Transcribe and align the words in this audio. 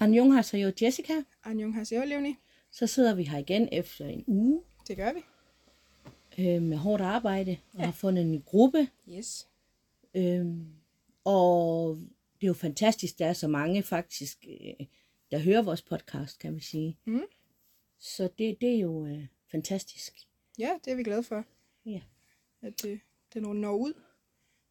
Jo 0.00 0.72
Jessica. 0.82 1.12
Sig 1.84 2.06
Leonie. 2.08 2.36
Så 2.70 2.86
sidder 2.86 3.14
vi 3.14 3.22
her 3.24 3.38
igen 3.38 3.68
efter 3.72 4.06
en 4.06 4.24
uge 4.26 4.62
Det 4.88 4.96
gør 4.96 5.12
vi. 5.12 5.20
øh, 6.38 6.62
med 6.62 6.76
hårdt 6.76 7.02
arbejde 7.02 7.56
og 7.74 7.84
har 7.84 7.92
fundet 7.92 8.22
en 8.24 8.42
gruppe. 8.42 8.88
Yes. 9.08 9.48
Øhm, 10.14 10.66
og 11.24 11.96
det 12.40 12.46
er 12.46 12.48
jo 12.48 12.52
fantastisk, 12.54 13.18
der 13.18 13.26
er 13.26 13.32
så 13.32 13.48
mange 13.48 13.82
faktisk, 13.82 14.44
øh, 14.48 14.86
der 15.30 15.38
hører 15.38 15.62
vores 15.62 15.82
podcast, 15.82 16.38
kan 16.38 16.54
vi 16.56 16.60
sige. 16.60 16.98
Mhm. 17.04 17.22
Så 17.98 18.28
det, 18.38 18.56
det 18.60 18.74
er 18.74 18.78
jo 18.78 19.06
øh, 19.06 19.26
fantastisk. 19.50 20.14
Ja, 20.58 20.70
det 20.84 20.90
er 20.92 20.96
vi 20.96 21.02
glade 21.02 21.22
for, 21.22 21.44
Ja. 21.86 22.00
at 22.62 22.82
det, 22.82 23.00
det 23.34 23.42
når 23.42 23.52
når 23.52 23.76
ud. 23.76 23.92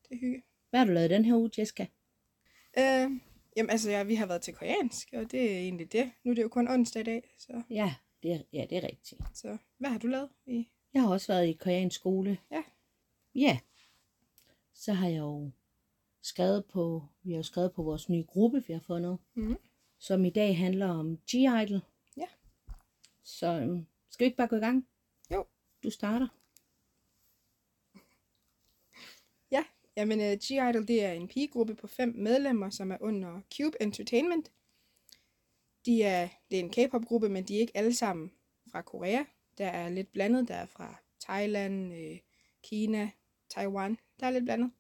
Det 0.10 0.16
er 0.16 0.18
hygge. 0.20 0.44
Hvad 0.70 0.80
har 0.80 0.88
du 0.88 0.94
lavet 0.94 1.10
den 1.10 1.26
her 1.26 1.36
uge, 1.36 1.50
Jessica? 1.58 1.88
Øh, 2.78 3.12
jamen 3.58 3.70
altså, 3.70 3.90
ja, 3.92 4.04
vi 4.04 4.16
har 4.16 4.26
været 4.26 4.42
til 4.42 4.54
koreansk, 4.54 5.10
og 5.14 5.32
det 5.32 5.52
er 5.52 5.58
egentlig 5.60 5.92
det. 5.92 6.12
Nu 6.24 6.32
er 6.32 6.36
det 6.36 6.42
jo 6.44 6.48
kun 6.50 6.68
onsdag 6.68 7.02
i 7.02 7.04
dag, 7.04 7.34
så, 7.38 7.62
Ja, 7.70 7.96
det 8.24 8.32
er, 8.32 8.42
ja, 8.54 8.66
det 8.70 8.78
er 8.78 8.84
rigtigt. 8.84 9.22
så 9.34 9.58
hvad 9.78 9.90
har 9.90 9.98
du 9.98 10.08
lavet 10.08 10.30
i? 10.46 10.68
Jeg 10.94 11.02
har 11.02 11.10
også 11.10 11.28
været 11.34 11.48
i 11.48 11.54
koreansk 11.54 11.96
skole. 11.96 12.38
Ja. 12.52 12.64
Ja. 13.36 13.60
Så 14.74 14.94
har 14.94 15.08
jeg 15.08 15.18
jo 15.20 15.52
skrevet 16.22 16.66
på, 16.66 17.06
vi 17.24 17.32
har 17.32 17.38
jo 17.38 17.44
skrevet 17.44 17.74
på 17.74 17.84
vores 17.84 18.10
nye 18.10 18.24
gruppe, 18.24 18.64
vi 18.68 18.74
har 18.74 18.80
fundet, 18.80 19.18
Mhm. 19.34 19.58
som 19.98 20.26
i 20.26 20.30
dag 20.30 20.58
handler 20.58 20.88
om 20.90 21.18
G-Idol. 21.18 21.82
Ja. 22.18 22.28
Så 23.24 23.48
øhm, 23.48 23.86
skal 24.10 24.24
vi 24.24 24.28
ikke 24.28 24.38
bare 24.38 24.48
gå 24.48 24.56
i 24.56 24.60
gang? 24.60 24.88
Jo. 25.32 25.46
Du 25.84 25.90
starter. 25.90 26.28
Ja, 29.52 29.64
jamen 29.96 30.22
øh, 30.22 30.32
uh, 30.32 30.38
G-Idol, 30.38 30.88
det 30.88 31.04
er 31.04 31.12
en 31.12 31.28
pigegruppe 31.28 31.76
på 31.76 31.88
fem 31.88 32.14
medlemmer, 32.16 32.70
som 32.70 32.92
er 32.92 32.98
under 33.02 33.42
Cube 33.58 33.82
Entertainment. 33.82 34.52
De 35.86 36.04
er, 36.04 36.30
det 36.52 36.60
er 36.60 36.64
en 36.64 36.70
K-pop-gruppe, 36.70 37.30
men 37.30 37.44
de 37.44 37.56
er 37.56 37.60
ikke 37.60 37.78
alle 37.78 37.96
sammen 37.96 38.32
fra 38.72 38.82
Korea. 38.82 39.24
Der 39.58 39.68
er 39.68 39.90
lidt 39.90 40.12
blandet, 40.12 40.48
der 40.48 40.56
er 40.56 40.66
fra 40.66 40.96
Thailand, 41.20 41.94
øh, 41.94 42.20
Kina, 42.64 43.12
Taiwan. 43.50 43.98
Der 44.20 44.26
er 44.26 44.32
lidt 44.32 44.44
blandet. 44.44 44.72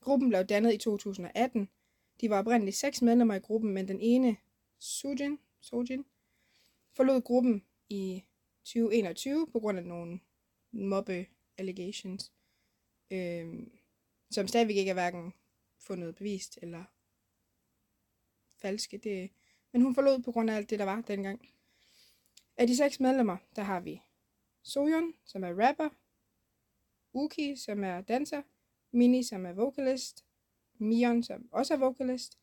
Gruppen 0.00 0.28
blev 0.28 0.44
dannet 0.44 0.74
i 0.74 0.78
2018. 0.78 1.68
De 2.20 2.30
var 2.30 2.38
oprindeligt 2.38 2.76
seks 2.76 3.02
medlemmer 3.02 3.34
i 3.34 3.38
gruppen, 3.38 3.74
men 3.74 3.88
den 3.88 4.00
ene, 4.00 4.36
Sujin, 4.78 5.38
Sojin, 5.60 6.04
forlod 6.92 7.20
gruppen 7.20 7.64
i 7.88 8.24
2021 8.64 9.46
på 9.46 9.60
grund 9.60 9.78
af 9.78 9.84
nogle 9.84 10.20
mobbe 10.72 11.26
allegations, 11.58 12.32
øhm, 13.10 13.77
som 14.30 14.48
stadigvæk 14.48 14.76
ikke 14.76 14.90
er 14.90 14.94
hverken 14.94 15.32
fundet 15.78 16.14
bevist 16.14 16.58
eller 16.62 16.84
falske. 18.62 18.98
Det, 18.98 19.30
men 19.72 19.82
hun 19.82 19.94
forlod 19.94 20.22
på 20.22 20.32
grund 20.32 20.50
af 20.50 20.54
alt 20.56 20.70
det, 20.70 20.78
der 20.78 20.84
var 20.84 21.00
dengang. 21.00 21.48
Af 22.56 22.66
de 22.66 22.76
seks 22.76 23.00
medlemmer, 23.00 23.36
der 23.56 23.62
har 23.62 23.80
vi 23.80 24.02
Soyeon, 24.62 25.12
som 25.24 25.44
er 25.44 25.66
rapper, 25.68 25.88
Uki, 27.12 27.56
som 27.56 27.84
er 27.84 28.00
danser, 28.00 28.42
Mini, 28.90 29.22
som 29.22 29.46
er 29.46 29.52
vocalist, 29.52 30.24
Mion, 30.74 31.22
som 31.22 31.48
også 31.52 31.74
er 31.74 31.78
vocalist, 31.78 32.38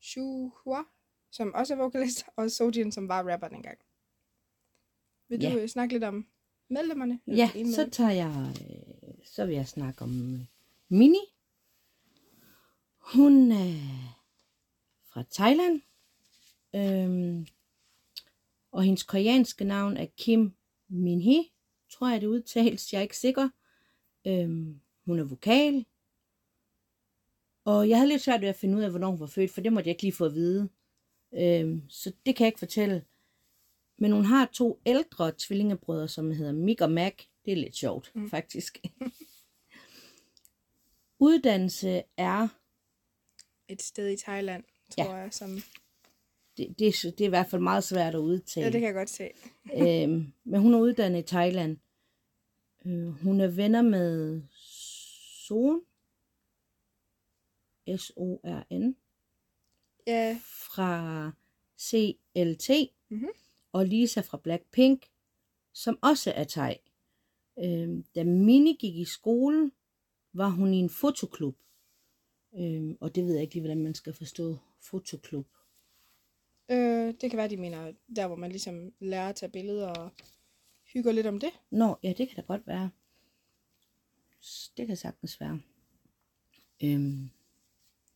Shuhua, 0.00 0.82
som 1.30 1.54
også 1.54 1.74
er 1.74 1.78
vocalist, 1.78 2.24
og 2.36 2.50
Sojin, 2.50 2.92
som 2.92 3.08
var 3.08 3.32
rapper 3.32 3.48
dengang. 3.48 3.78
Vil 5.28 5.42
Ja. 5.42 5.62
du 5.62 5.68
snakke 5.68 5.94
lidt 5.94 6.04
om 6.04 6.26
medlemmerne? 6.68 7.20
Ja, 7.26 7.50
ene 7.54 7.72
så 7.72 7.78
medlem? 7.80 7.90
tager 7.90 8.10
jeg, 8.10 8.54
øh, 8.70 8.85
så 9.36 9.46
vil 9.46 9.54
jeg 9.54 9.68
snakke 9.68 10.02
om 10.02 10.34
øh, 10.34 10.40
Mini. 10.88 11.20
Hun 12.98 13.52
er 13.52 13.74
fra 15.12 15.24
Thailand. 15.30 15.82
Øhm, 16.74 17.46
og 18.72 18.82
hendes 18.82 19.02
koreanske 19.02 19.64
navn 19.64 19.96
er 19.96 20.06
Kim 20.16 20.52
Min-hee, 20.88 21.44
tror 21.90 22.08
jeg 22.08 22.20
det 22.20 22.26
udtales, 22.26 22.92
jeg 22.92 22.98
er 22.98 23.02
ikke 23.02 23.16
sikker. 23.16 23.48
Øhm, 24.26 24.80
hun 25.04 25.18
er 25.18 25.24
vokal. 25.24 25.86
Og 27.64 27.88
jeg 27.88 27.98
havde 27.98 28.08
lidt 28.08 28.22
svært 28.22 28.40
ved 28.40 28.48
at 28.48 28.56
finde 28.56 28.76
ud 28.76 28.82
af, 28.82 28.90
hvornår 28.90 29.10
hun 29.10 29.20
var 29.20 29.26
født, 29.26 29.50
for 29.50 29.60
det 29.60 29.72
måtte 29.72 29.88
jeg 29.88 29.94
ikke 29.94 30.02
lige 30.02 30.12
få 30.12 30.24
at 30.24 30.34
vide. 30.34 30.68
Øhm, 31.32 31.82
så 31.88 32.12
det 32.26 32.36
kan 32.36 32.44
jeg 32.44 32.48
ikke 32.48 32.58
fortælle. 32.58 33.04
Men 33.98 34.12
hun 34.12 34.24
har 34.24 34.50
to 34.52 34.80
ældre 34.86 35.32
tvillingebrødre, 35.38 36.08
som 36.08 36.30
hedder 36.30 36.52
Mick 36.52 36.80
og 36.80 36.92
Mac. 36.92 37.14
Det 37.44 37.52
er 37.52 37.56
lidt 37.56 37.76
sjovt, 37.76 38.12
mm. 38.14 38.30
faktisk. 38.30 38.78
Uddannelse 41.18 42.02
er, 42.16 42.48
Et 43.68 43.82
sted 43.82 44.08
i 44.10 44.16
Thailand, 44.16 44.64
Ja. 44.98 45.04
tror 45.04 45.14
jeg, 45.16 45.34
som... 45.34 45.50
det, 46.56 46.78
det, 46.78 46.86
er- 46.86 47.10
det 47.10 47.20
er 47.20 47.24
i 47.24 47.28
hvert 47.28 47.46
fald 47.50 47.62
meget 47.62 47.84
svært 47.84 48.14
at 48.14 48.18
udtale. 48.18 48.66
Ja, 48.66 48.72
det 48.72 48.80
kan 48.80 48.86
jeg 48.86 48.94
godt 48.94 49.10
se. 49.10 49.30
øhm, 49.82 50.32
men 50.44 50.60
hun 50.60 50.74
er 50.74 50.78
uddannet 50.78 51.18
i 51.18 51.26
Thailand. 51.26 51.76
Øh, 52.84 53.08
hun 53.08 53.40
er 53.40 53.46
venner 53.48 53.82
med 53.82 54.42
Son. 55.46 55.80
S-O-R-N. 57.96 58.96
Ja, 60.06 60.38
Fra 60.44 61.30
CLT. 61.78 62.70
Mhm. 63.08 63.28
Og 63.72 63.86
Lisa 63.86 64.20
fra 64.20 64.38
Blackpink. 64.38 65.06
Som 65.72 65.98
også 66.02 66.32
er 66.36 66.44
thai. 66.44 66.74
Øhm, 67.58 68.04
da 68.14 68.24
Mini 68.24 68.76
gik 68.80 68.96
i 68.96 69.04
skole, 69.04 69.70
var 70.36 70.48
hun 70.48 70.74
i 70.74 70.76
en 70.76 70.90
fotoklub. 70.90 71.56
Øhm, 72.58 72.96
og 73.00 73.14
det 73.14 73.24
ved 73.24 73.32
jeg 73.32 73.42
ikke 73.42 73.54
lige, 73.54 73.62
hvordan 73.62 73.82
man 73.82 73.94
skal 73.94 74.12
forstå 74.12 74.56
fotoklub. 74.80 75.46
øh, 76.70 77.14
det 77.20 77.30
kan 77.30 77.36
være, 77.36 77.48
de 77.48 77.56
mener, 77.56 77.92
der 78.16 78.26
hvor 78.26 78.36
man 78.36 78.50
ligesom 78.50 78.92
lærer 79.00 79.28
at 79.28 79.36
tage 79.36 79.52
billeder 79.52 79.88
og 79.88 80.10
hygger 80.92 81.12
lidt 81.12 81.26
om 81.26 81.40
det. 81.40 81.50
Nå, 81.70 81.96
ja, 82.02 82.08
det 82.18 82.28
kan 82.28 82.36
da 82.36 82.42
godt 82.42 82.66
være. 82.66 82.90
Det 84.76 84.86
kan 84.86 84.96
sagtens 84.96 85.40
være. 85.40 85.60
Øhm, 86.84 87.30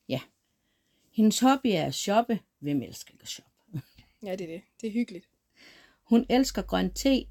ja. 0.09 0.21
Hendes 1.13 1.41
hobby 1.41 1.67
er 1.67 1.85
at 1.85 1.95
shoppe. 1.95 2.41
Hvem 2.59 2.83
elsker 2.83 3.13
ikke 3.13 3.23
at 3.23 3.29
shoppe? 3.29 3.51
Ja, 4.23 4.33
det 4.37 4.41
er 4.41 4.47
det. 4.47 4.63
Det 4.81 4.87
er 4.87 4.93
hyggeligt. 4.93 5.29
Hun 6.03 6.27
elsker 6.29 6.63
grøn 6.63 6.93
te, 6.95 7.27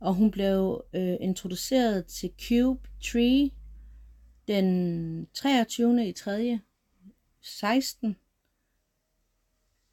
og 0.00 0.14
hun 0.14 0.30
blev 0.30 0.84
øh, 0.94 1.16
introduceret 1.20 2.06
til 2.06 2.32
Cube 2.48 2.88
Tree 3.04 3.50
den 4.48 5.28
23. 5.34 6.08
i 6.08 6.12
3. 6.12 6.60
16. 7.40 8.16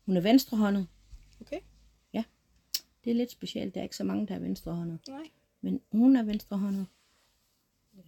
Hun 0.06 0.18
er 0.18 0.22
venstrehåndet. 0.22 0.88
Okay? 1.42 1.60
Det 3.06 3.12
er 3.12 3.16
lidt 3.16 3.32
specielt. 3.32 3.76
Der 3.76 3.80
er 3.82 3.84
ikke 3.84 3.96
så 3.96 4.04
mange, 4.04 4.28
der 4.28 4.36
er 4.36 4.40
venstrehåndet. 4.40 5.00
Nej. 5.08 5.30
Men 5.62 5.82
hun 5.92 6.16
er 6.16 6.24
venstrehåndet. 6.24 6.88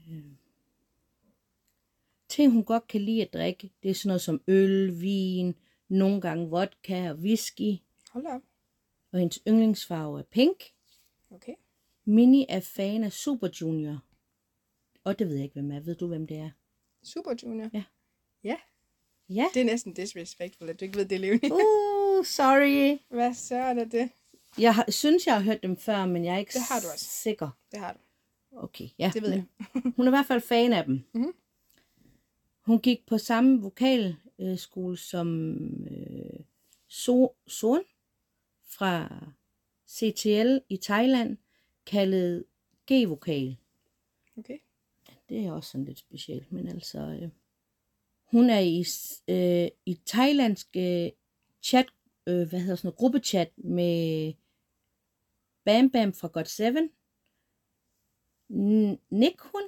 Øh. 0.09 0.23
Ting, 2.29 2.51
hun 2.51 2.63
godt 2.63 2.87
kan 2.87 3.01
lide 3.01 3.21
at 3.21 3.33
drikke, 3.33 3.71
det 3.83 3.91
er 3.91 3.95
sådan 3.95 4.07
noget 4.07 4.21
som 4.21 4.41
øl, 4.47 5.01
vin, 5.01 5.55
nogle 5.87 6.21
gange 6.21 6.49
vodka 6.49 7.11
og 7.11 7.17
whisky. 7.17 7.77
Hold 8.11 8.25
op. 8.25 8.41
Og 9.11 9.19
hendes 9.19 9.39
yndlingsfarve 9.47 10.19
er 10.19 10.23
pink. 10.23 10.63
Okay. 11.31 11.53
Minnie 12.05 12.51
er 12.51 12.59
fan 12.59 13.03
af 13.03 13.11
Super 13.11 13.49
Junior. 13.61 14.03
Og 15.07 15.19
det 15.19 15.27
ved 15.27 15.35
jeg 15.35 15.43
ikke, 15.43 15.53
hvem 15.53 15.71
er. 15.71 15.79
Ved 15.79 15.95
du, 15.95 16.07
hvem 16.07 16.27
det 16.27 16.37
er? 16.37 16.49
Super 17.03 17.33
Junior. 17.43 17.69
Ja. 17.73 17.83
Ja, 18.43 18.55
Ja. 19.29 19.45
det 19.53 19.61
er 19.61 19.65
næsten 19.65 19.93
disrespectful, 19.93 20.69
at 20.69 20.79
du 20.79 20.85
ikke 20.85 20.97
ved 20.97 21.05
det, 21.05 21.19
Leonie. 21.19 21.51
Uh, 21.53 22.25
sorry. 22.25 22.97
Hvad 23.09 23.33
så 23.33 23.55
er 23.55 23.73
det 23.73 23.91
det? 23.91 24.09
Jeg 24.59 24.75
har, 24.75 24.91
synes, 24.91 25.25
jeg 25.27 25.35
har 25.35 25.41
hørt 25.41 25.63
dem 25.63 25.77
før, 25.77 26.05
men 26.05 26.25
jeg 26.25 26.33
er 26.35 26.37
ikke 26.39 26.53
Det 26.53 26.61
har 26.69 26.79
du 26.79 26.87
også. 26.93 27.05
sikker. 27.05 27.49
Det 27.71 27.79
har 27.79 27.93
du. 27.93 27.99
Okay, 28.51 28.87
ja. 28.99 29.11
Det 29.13 29.21
ved 29.21 29.31
men 29.73 29.93
hun 29.97 30.05
er 30.07 30.09
i 30.09 30.15
hvert 30.15 30.25
fald 30.25 30.41
fan 30.41 30.73
af 30.73 30.85
dem. 30.85 31.03
Mhm. 31.13 31.33
Hun 32.65 32.79
gik 32.79 33.05
på 33.07 33.17
samme 33.17 33.61
vokalskole 33.61 34.97
som 34.97 35.53
øh, 35.91 36.39
so, 36.87 37.35
Son 37.47 37.81
fra 38.65 39.23
CTL 39.89 40.57
i 40.69 40.77
Thailand, 40.77 41.37
kaldet 41.85 42.45
G-vokal. 42.91 43.57
Okay. 44.37 44.57
Det 45.29 45.45
er 45.45 45.51
også 45.51 45.71
sådan 45.71 45.85
lidt 45.85 45.99
specielt, 45.99 46.51
men 46.51 46.67
altså... 46.67 46.99
Øh, 46.99 47.29
hun 48.31 48.49
er 48.49 48.59
i, 48.59 48.85
øh, 49.27 49.67
i 49.85 50.01
thailandsk 50.05 50.67
øh, 50.77 51.11
chat, 51.63 51.85
øh, 52.27 52.49
hvad 52.49 52.59
hedder 52.59 52.75
sådan 52.75 52.87
noget, 52.87 52.97
gruppechat 52.97 53.57
med 53.57 54.33
Bam 55.65 55.89
Bam 55.89 56.13
fra 56.13 56.27
God 56.27 56.45
7, 56.45 56.63
Nick 59.09 59.41
hun 59.41 59.61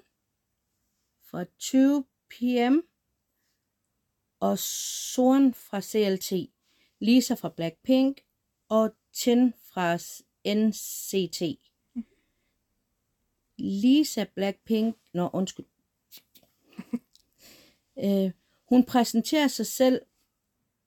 fra 1.24 1.46
2 1.60 2.08
PM, 2.30 2.80
og 4.40 4.60
Soren 4.60 5.54
fra 5.54 5.82
CLT, 5.82 6.52
Lisa 7.00 7.34
fra 7.34 7.50
Blackpink, 7.50 8.22
og 8.70 8.96
Tin 9.14 9.54
fra 9.54 9.98
NCT. 10.46 11.69
Lisa 13.60 14.24
Blackpink, 14.24 14.96
nå 15.14 15.30
undskyld, 15.34 15.66
øh, 18.06 18.32
hun 18.66 18.86
præsenterer 18.86 19.48
sig 19.48 19.68
selv 19.68 20.02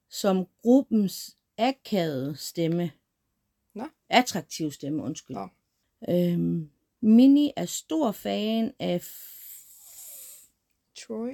som 0.09 0.47
gruppens 0.61 1.37
akavede 1.57 2.37
stemme. 2.37 2.91
Nå. 3.73 3.87
Attraktiv 4.09 4.71
stemme, 4.71 5.03
undskyld. 5.03 5.37
Nå. 5.37 5.47
Øhm, 6.09 6.71
Minnie 7.01 7.51
er 7.55 7.65
stor 7.65 8.11
fan 8.11 8.73
af 8.79 9.01
Troy. 10.95 11.31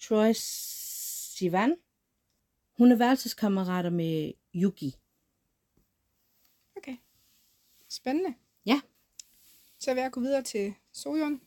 Troy 0.00 0.32
Sivan. 0.34 1.76
Hun 2.76 2.92
er 2.92 2.96
værelseskammerater 2.96 3.90
med 3.90 4.32
Yuki. 4.54 4.96
Okay. 6.76 6.96
Spændende. 7.88 8.34
Så 9.80 9.94
vil 9.94 10.00
jeg 10.00 10.12
gå 10.12 10.20
videre 10.20 10.42
til 10.42 10.74
Soyeon, 10.92 11.40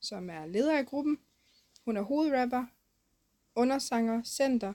som 0.00 0.30
er 0.30 0.46
leder 0.46 0.78
af 0.78 0.86
gruppen. 0.86 1.18
Hun 1.84 1.96
er 1.96 2.02
hovedrapper, 2.02 2.66
undersanger, 3.54 4.22
center, 4.22 4.72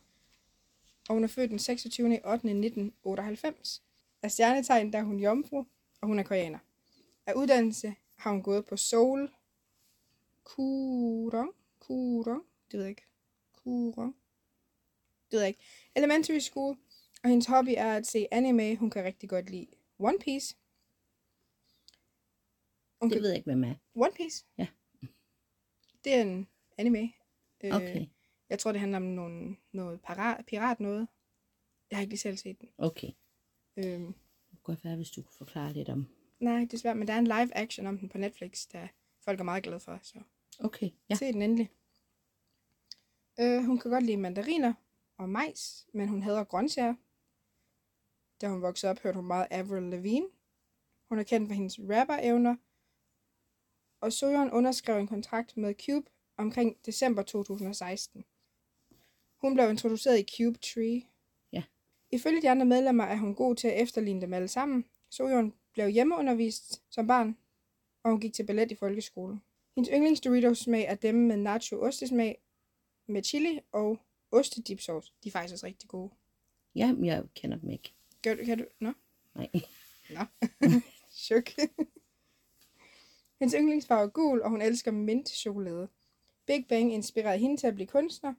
og 1.10 1.13
hun 1.13 1.24
er 1.24 1.28
født 1.28 1.50
den 1.50 1.60
26. 1.60 2.07
8. 2.07 2.31
1998. 2.34 3.84
Af 4.24 4.31
stjernetegn 4.31 4.94
der 4.94 5.00
er 5.00 5.04
hun 5.04 5.19
jomfru, 5.19 5.57
og 6.01 6.07
hun 6.07 6.19
er 6.19 6.24
koreaner. 6.24 6.60
Af 7.25 7.34
uddannelse 7.34 7.95
har 8.16 8.31
hun 8.31 8.44
gået 8.44 8.66
på 8.66 8.78
Seoul 8.78 9.31
Kurong. 10.44 11.51
Kurong? 11.80 12.44
Det 12.72 12.78
ved 12.78 12.81
jeg 12.81 12.90
ikke. 12.90 13.06
Kurong? 13.63 14.16
Det 15.25 15.31
ved 15.31 15.40
jeg 15.40 15.48
ikke. 15.48 15.63
Elementary 15.95 16.40
School, 16.40 16.78
og 17.24 17.30
hendes 17.30 17.45
hobby 17.45 17.74
er 17.78 17.94
at 17.94 18.07
se 18.07 18.28
anime. 18.31 18.75
Hun 18.75 18.90
kan 18.90 19.04
rigtig 19.04 19.30
godt 19.30 19.50
lide 19.50 19.68
One 20.00 20.19
Piece. 20.19 20.56
Hun 23.02 23.10
Det 23.10 23.22
ved 23.22 23.28
jeg 23.30 23.38
ikke, 23.38 23.46
hvem 23.50 23.64
er. 23.64 23.76
One 23.96 24.12
Piece? 24.16 24.46
Ja. 24.58 24.68
Det 26.04 26.14
er 26.14 26.22
en 26.22 26.48
anime. 26.78 27.14
Øh, 27.64 27.76
Okay, 27.76 28.06
Jeg 28.50 28.60
tror, 28.60 28.72
det 28.72 28.80
handler 28.80 28.98
om 28.98 29.04
nogle, 29.04 29.56
noget 29.72 30.02
pirat, 30.02 30.46
pirat 30.46 30.80
noget. 30.80 31.08
Jeg 31.90 31.98
har 31.98 32.02
ikke 32.02 32.12
lige 32.12 32.20
selv 32.20 32.38
set 32.38 32.62
den. 32.62 32.70
okay. 32.78 33.12
Øhm, 33.78 34.06
Det 34.06 34.14
kunne 34.50 34.76
godt 34.76 34.84
være, 34.84 34.96
hvis 34.96 35.10
du 35.10 35.22
kunne 35.22 35.38
forklare 35.38 35.74
lidt 35.74 35.90
om. 35.90 36.08
nej, 36.40 36.68
desværre, 36.72 36.96
men 36.96 37.08
der 37.08 37.14
er 37.14 37.18
en 37.20 37.28
live 37.28 37.58
action 37.58 37.88
om 37.88 37.98
den 38.00 38.10
på 38.10 38.18
Netflix, 38.18 38.68
der 38.68 38.88
folk 39.24 39.40
er 39.40 39.44
meget 39.44 39.64
glade 39.64 39.80
for, 39.80 40.00
så 40.04 40.20
Okay, 40.60 40.86
ja. 40.86 40.92
ja. 41.10 41.16
se 41.16 41.26
den 41.26 41.42
endelig. 41.42 41.70
Øh, 43.40 43.64
hun 43.64 43.80
kan 43.80 43.92
godt 43.92 44.04
lide 44.04 44.18
mandariner 44.18 44.74
og 45.18 45.30
majs, 45.30 45.88
men 45.94 46.08
hun 46.08 46.22
hader 46.24 46.44
grøntsager. 46.44 46.96
Da 48.42 48.48
hun 48.50 48.62
voksede 48.62 48.90
op, 48.92 49.00
hørte 49.00 49.16
hun 49.16 49.28
meget 49.28 49.48
Avril 49.52 49.84
Lavigne. 49.84 50.28
Hun 51.10 51.20
er 51.20 51.24
kendt 51.24 51.50
for 51.50 51.54
hendes 51.54 51.80
rapper-evner. 51.80 52.56
Og 54.02 54.14
Soyeon 54.14 54.52
underskrev 54.52 55.00
en 55.00 55.08
kontrakt 55.08 55.58
med 55.58 55.74
Cube 55.86 56.10
omkring 56.38 56.78
december 56.86 57.24
2016. 57.24 58.26
Hun 59.42 59.54
blev 59.54 59.70
introduceret 59.70 60.20
i 60.20 60.38
Cube 60.38 60.60
Tree. 60.60 61.02
Ja. 61.52 61.64
Ifølge 62.12 62.42
de 62.42 62.50
andre 62.50 62.66
medlemmer 62.66 63.04
er 63.04 63.18
hun 63.18 63.36
god 63.36 63.56
til 63.56 63.68
at 63.68 63.82
efterligne 63.82 64.22
dem 64.22 64.34
alle 64.34 64.48
sammen. 64.48 64.86
Soyeon 65.10 65.54
blev 65.74 65.90
hjemmeundervist 65.90 66.84
som 66.90 67.08
barn, 67.08 67.38
og 68.04 68.12
hun 68.12 68.20
gik 68.20 68.34
til 68.34 68.46
ballet 68.46 68.72
i 68.72 68.76
folkeskole. 68.76 69.40
Hendes 69.76 69.90
yndlings 69.94 70.22
Doritos 70.22 70.58
smag 70.58 70.86
er 70.86 70.96
dem 70.96 71.16
med 71.16 71.38
nacho 71.38 71.82
ostesmag 71.82 72.42
med 73.08 73.24
chili 73.24 73.60
og 73.72 74.00
ostedipsauce. 74.32 75.14
De 75.24 75.30
er 75.30 75.32
faktisk 75.32 75.54
også 75.54 75.66
rigtig 75.66 75.90
gode. 75.90 76.12
Ja, 76.76 76.94
jeg 77.04 77.24
kender 77.36 77.58
dem 77.58 77.70
ikke. 77.70 77.94
Gør 78.24 78.36
du, 78.36 78.46
kan 78.46 78.58
du? 78.58 78.66
Nå? 78.80 78.94
Nej. 79.36 79.50
Nå. 80.10 80.22
Chok. 81.26 81.50
Hendes 83.39 83.56
yndlingsfarve 83.60 84.04
er 84.04 84.07
gul, 84.07 84.42
og 84.42 84.50
hun 84.50 84.62
elsker 84.62 84.92
mint 84.92 85.30
chokolade. 85.30 85.88
Big 86.45 86.66
Bang 86.69 86.94
inspirerede 86.94 87.39
hende 87.39 87.57
til 87.57 87.68
at 87.68 87.75
blive 87.75 87.88
kunstner. 87.88 88.34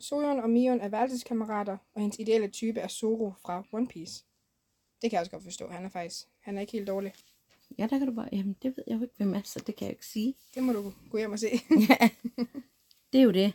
Soyeon 0.00 0.40
og 0.40 0.50
Mion 0.50 0.80
er 0.80 0.88
værelseskammerater, 0.88 1.76
og 1.94 2.00
hendes 2.00 2.18
ideelle 2.18 2.48
type 2.48 2.80
er 2.80 2.88
Zoro 2.88 3.32
fra 3.42 3.64
One 3.72 3.88
Piece. 3.88 4.24
Det 5.02 5.10
kan 5.10 5.12
jeg 5.12 5.20
også 5.20 5.30
godt 5.30 5.42
forstå. 5.44 5.68
Han 5.68 5.84
er 5.84 5.88
faktisk 5.88 6.26
han 6.40 6.56
er 6.56 6.60
ikke 6.60 6.72
helt 6.72 6.86
dårlig. 6.88 7.12
Ja, 7.78 7.86
der 7.86 7.98
kan 7.98 8.06
du 8.08 8.14
bare... 8.14 8.28
Jamen, 8.32 8.56
det 8.62 8.76
ved 8.76 8.84
jeg 8.86 8.96
jo 8.96 9.02
ikke, 9.02 9.14
hvem 9.16 9.34
er, 9.34 9.40
så 9.44 9.58
det 9.66 9.76
kan 9.76 9.84
jeg 9.86 9.90
jo 9.90 9.94
ikke 9.94 10.06
sige. 10.06 10.34
Det 10.54 10.62
må 10.62 10.72
du 10.72 10.92
gå 11.10 11.18
hjem 11.18 11.32
og 11.32 11.38
se. 11.38 11.46
Ja, 11.88 12.08
det 13.12 13.18
er 13.18 13.22
jo 13.22 13.30
det. 13.30 13.52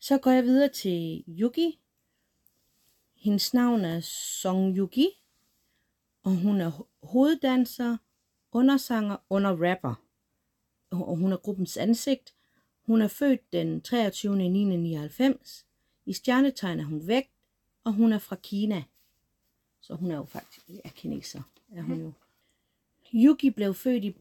Så 0.00 0.18
går 0.18 0.30
jeg 0.30 0.44
videre 0.44 0.68
til 0.68 1.24
Yuki. 1.28 1.80
Hendes 3.14 3.54
navn 3.54 3.84
er 3.84 4.00
Song 4.00 4.76
Yuki, 4.76 5.08
og 6.22 6.30
hun 6.36 6.60
er 6.60 6.70
ho- 6.70 7.06
hoveddanser, 7.06 7.96
undersanger, 8.52 9.16
under 9.30 9.50
rapper. 9.50 9.94
Og 10.90 11.16
hun 11.16 11.32
er 11.32 11.36
gruppens 11.36 11.76
ansigt. 11.76 12.34
Hun 12.86 13.02
er 13.02 13.08
født 13.08 13.52
den 13.52 13.80
23. 13.80 14.32
1999. 14.32 15.66
I 16.06 16.12
stjernetegn 16.12 16.80
er 16.80 16.84
hun 16.84 17.06
vægt, 17.06 17.30
og 17.84 17.92
hun 17.92 18.12
er 18.12 18.18
fra 18.18 18.36
Kina. 18.36 18.84
Så 19.80 19.94
hun 19.94 20.10
er 20.10 20.16
jo 20.16 20.24
faktisk 20.24 20.68
ja, 20.68 20.88
kineser. 20.88 21.42
Er 21.72 21.82
hun 21.82 22.00
jo. 22.00 22.12
Yuki 23.14 23.50
blev 23.50 23.74
født 23.74 24.04
i 24.04 24.16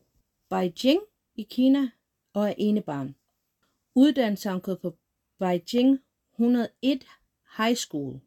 Beijing 0.49 1.01
i 1.35 1.43
Kina 1.43 1.89
og 2.33 2.49
er 2.49 2.53
enebarn. 2.57 3.15
Uddannelse 3.95 4.49
har 4.49 4.59
gået 4.59 4.79
på 4.79 4.97
Beijing 5.39 5.99
101 6.33 7.05
High 7.57 7.75
School. 7.75 8.19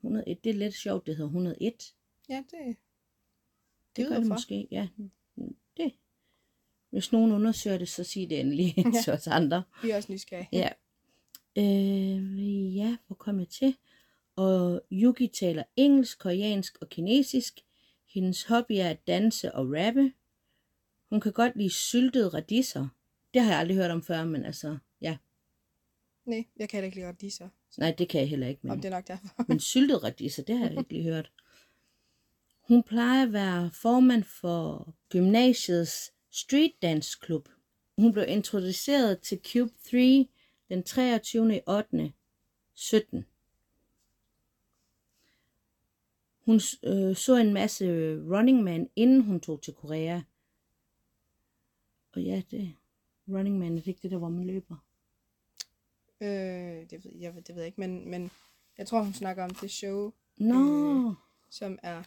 101, 0.00 0.44
det 0.44 0.50
er 0.50 0.54
lidt 0.54 0.74
sjovt, 0.74 1.06
det 1.06 1.16
hedder 1.16 1.28
101. 1.28 1.94
ja, 2.28 2.44
det, 2.50 2.76
Det, 3.96 4.08
gør 4.08 4.16
det 4.18 4.26
måske, 4.26 4.68
ja. 4.70 4.88
Det. 5.76 5.92
Hvis 6.90 7.12
nogen 7.12 7.32
undersøger 7.32 7.78
det, 7.78 7.88
så 7.88 8.04
sig 8.04 8.30
det 8.30 8.40
endelig 8.40 8.74
Ja. 8.94 9.02
til 9.04 9.12
os 9.12 9.26
andre. 9.26 9.62
Vi 9.82 9.90
er 9.90 9.96
også 9.96 10.12
nysgerrige. 10.12 10.48
Ja. 10.52 10.68
Øh, 11.58 12.76
ja, 12.76 12.96
hvor 13.06 13.16
kom 13.16 13.38
jeg 13.40 13.48
til? 13.48 13.76
Og 14.36 14.82
Yuki 14.92 15.26
taler 15.28 15.62
engelsk, 15.76 16.18
koreansk 16.18 16.78
og 16.80 16.88
kinesisk. 16.88 17.60
Hendes 18.14 18.44
hobby 18.44 18.72
er 18.72 18.88
at 18.90 19.06
danse 19.06 19.54
og 19.54 19.66
rappe. 19.72 20.12
Hun 21.10 21.20
kan 21.20 21.32
godt 21.32 21.56
lide 21.56 21.70
syltede 21.70 22.28
radiser. 22.28 22.88
Det 23.34 23.42
har 23.42 23.50
jeg 23.50 23.60
aldrig 23.60 23.76
hørt 23.76 23.90
om 23.90 24.02
før, 24.02 24.24
men 24.24 24.44
altså, 24.44 24.78
ja. 25.00 25.16
Nej, 26.24 26.44
jeg 26.56 26.68
kan 26.68 26.76
heller 26.76 26.86
ikke 26.86 26.96
lide 26.96 27.08
radiser. 27.08 27.48
Nej, 27.78 27.94
det 27.98 28.08
kan 28.08 28.20
jeg 28.20 28.28
heller 28.28 28.46
ikke. 28.46 28.60
Om 28.64 28.68
Men, 28.68 28.78
det 28.78 28.84
er 28.84 28.90
nok 28.90 29.08
derfor. 29.08 29.44
men 29.48 29.60
syltede 29.70 29.98
radiser, 29.98 30.42
det 30.42 30.58
har 30.58 30.64
jeg 30.68 30.78
ikke 30.78 30.92
lige 30.92 31.04
hørt. 31.04 31.32
Hun 32.70 32.82
plejer 32.82 33.22
at 33.26 33.32
være 33.32 33.70
formand 33.70 34.24
for 34.24 34.94
gymnasiets 35.08 36.12
street 36.30 36.72
dance 36.82 37.18
klub. 37.22 37.48
Hun 37.98 38.12
blev 38.12 38.24
introduceret 38.28 39.20
til 39.20 39.40
Cube 39.52 39.72
3 39.90 40.28
den 40.68 40.82
23. 40.82 41.60
8. 41.68 42.12
17. 42.74 43.24
Hun 46.44 46.60
øh, 46.82 47.16
så 47.16 47.36
en 47.36 47.52
masse 47.54 47.86
Running 48.36 48.62
Man, 48.62 48.90
inden 48.96 49.20
hun 49.22 49.40
tog 49.40 49.62
til 49.62 49.74
Korea. 49.74 50.20
Og 52.12 52.22
ja, 52.22 52.42
det 52.50 52.74
Running 53.28 53.58
Man, 53.58 53.72
er 53.72 53.76
det 53.80 53.86
ikke 53.86 54.02
det 54.02 54.10
der, 54.10 54.18
hvor 54.18 54.28
man 54.28 54.44
løber? 54.46 54.76
Øh, 56.20 56.90
det, 56.90 57.04
ved, 57.04 57.12
jeg, 57.20 57.34
ved- 57.34 57.42
det 57.42 57.54
ved 57.54 57.62
jeg 57.62 57.66
ikke, 57.66 57.80
men, 57.80 58.10
men 58.10 58.30
jeg 58.78 58.86
tror, 58.86 59.02
hun 59.02 59.14
snakker 59.14 59.44
om 59.44 59.50
det 59.50 59.70
show, 59.70 60.12
Nå, 60.36 61.08
Øh. 61.08 61.14
som 61.50 61.78
er 61.82 62.02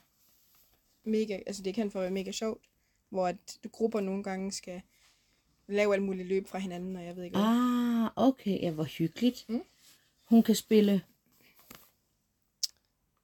mega, 1.04 1.40
altså 1.48 1.64
det 1.64 1.76
kendt 1.76 1.92
for 1.94 2.00
at 2.00 2.04
være 2.04 2.12
mega 2.12 2.32
sjovt, 2.32 2.64
hvor 3.10 3.28
at 3.28 3.60
grupper 3.72 4.00
nogle 4.00 4.24
gange 4.24 4.52
skal 4.52 4.82
lave 5.68 5.94
alt 5.94 6.04
muligt 6.04 6.28
løb 6.28 6.48
fra 6.48 6.58
hinanden, 6.58 6.96
og 6.96 7.06
jeg 7.06 7.16
ved 7.16 7.24
ikke 7.24 7.38
hvad. 7.38 7.46
ah, 7.48 8.12
okay, 8.16 8.62
ja, 8.62 8.72
hvor 8.72 8.84
hyggeligt. 8.84 9.46
Mm. 9.50 9.64
Hun 10.24 10.44
kan 10.44 10.56
spille 10.56 11.04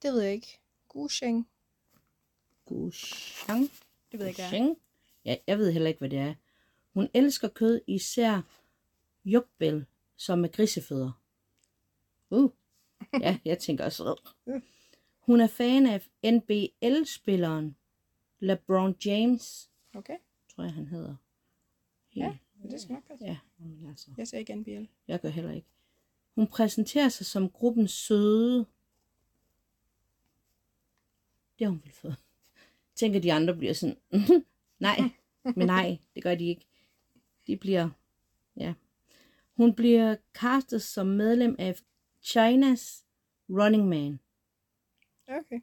Det 0.02 0.12
ved 0.12 0.20
jeg 0.22 0.32
ikke. 0.32 0.58
Gusheng, 0.88 1.48
Gushang. 2.64 3.70
det 4.12 4.18
ved 4.18 4.26
jeg 4.26 4.28
ikke. 4.28 4.42
Gusheng. 4.42 4.76
Ja, 5.24 5.36
jeg 5.46 5.58
ved 5.58 5.72
heller 5.72 5.88
ikke, 5.88 5.98
hvad 5.98 6.10
det 6.10 6.18
er. 6.18 6.34
Hun 6.94 7.08
elsker 7.14 7.48
kød, 7.48 7.80
især 7.86 8.40
jukbel, 9.24 9.86
som 10.16 10.44
er 10.44 10.48
grisefødder. 10.48 11.12
Uh. 12.30 12.50
Ja, 13.20 13.38
jeg 13.44 13.58
tænker 13.58 13.84
også. 13.84 14.32
Hun 15.30 15.40
er 15.40 15.46
fan 15.46 15.86
af 15.86 16.08
NBL-spilleren 16.24 17.76
LeBron 18.40 18.96
James, 19.04 19.70
Okay, 19.94 20.16
tror 20.54 20.64
jeg, 20.64 20.72
han 20.72 20.86
hedder. 20.86 21.16
Ja. 22.16 22.36
men 22.54 22.70
det 22.70 22.80
skal 22.80 22.92
nok 22.92 23.08
passe. 23.08 23.24
Ja, 23.24 23.38
men 23.58 23.86
altså. 23.88 24.10
Jeg 24.16 24.28
ser 24.28 24.38
ikke 24.38 24.54
NBL. 24.54 24.84
Jeg 25.08 25.20
gør 25.20 25.28
heller 25.28 25.52
ikke. 25.52 25.66
Hun 26.34 26.46
præsenterer 26.46 27.08
sig 27.08 27.26
som 27.26 27.50
gruppens 27.50 27.90
søde. 27.90 28.58
Det 31.58 31.64
har 31.66 31.68
hun 31.68 31.80
vel 31.84 31.92
fået. 31.92 32.16
Tænker 32.94 33.20
de 33.20 33.32
andre 33.32 33.56
bliver 33.56 33.72
sådan, 33.72 33.96
"Mhm, 34.12 34.46
nej, 34.78 34.98
men 35.44 35.66
nej, 35.66 35.98
det 36.14 36.22
gør 36.22 36.34
de 36.34 36.44
ikke. 36.48 36.66
De 37.46 37.56
bliver, 37.56 37.90
ja. 38.56 38.74
Hun 39.56 39.74
bliver 39.74 40.16
castet 40.34 40.82
som 40.82 41.06
medlem 41.06 41.56
af 41.58 41.80
Chinas 42.22 43.04
Running 43.50 43.88
Man. 43.88 44.20
Okay. 45.30 45.60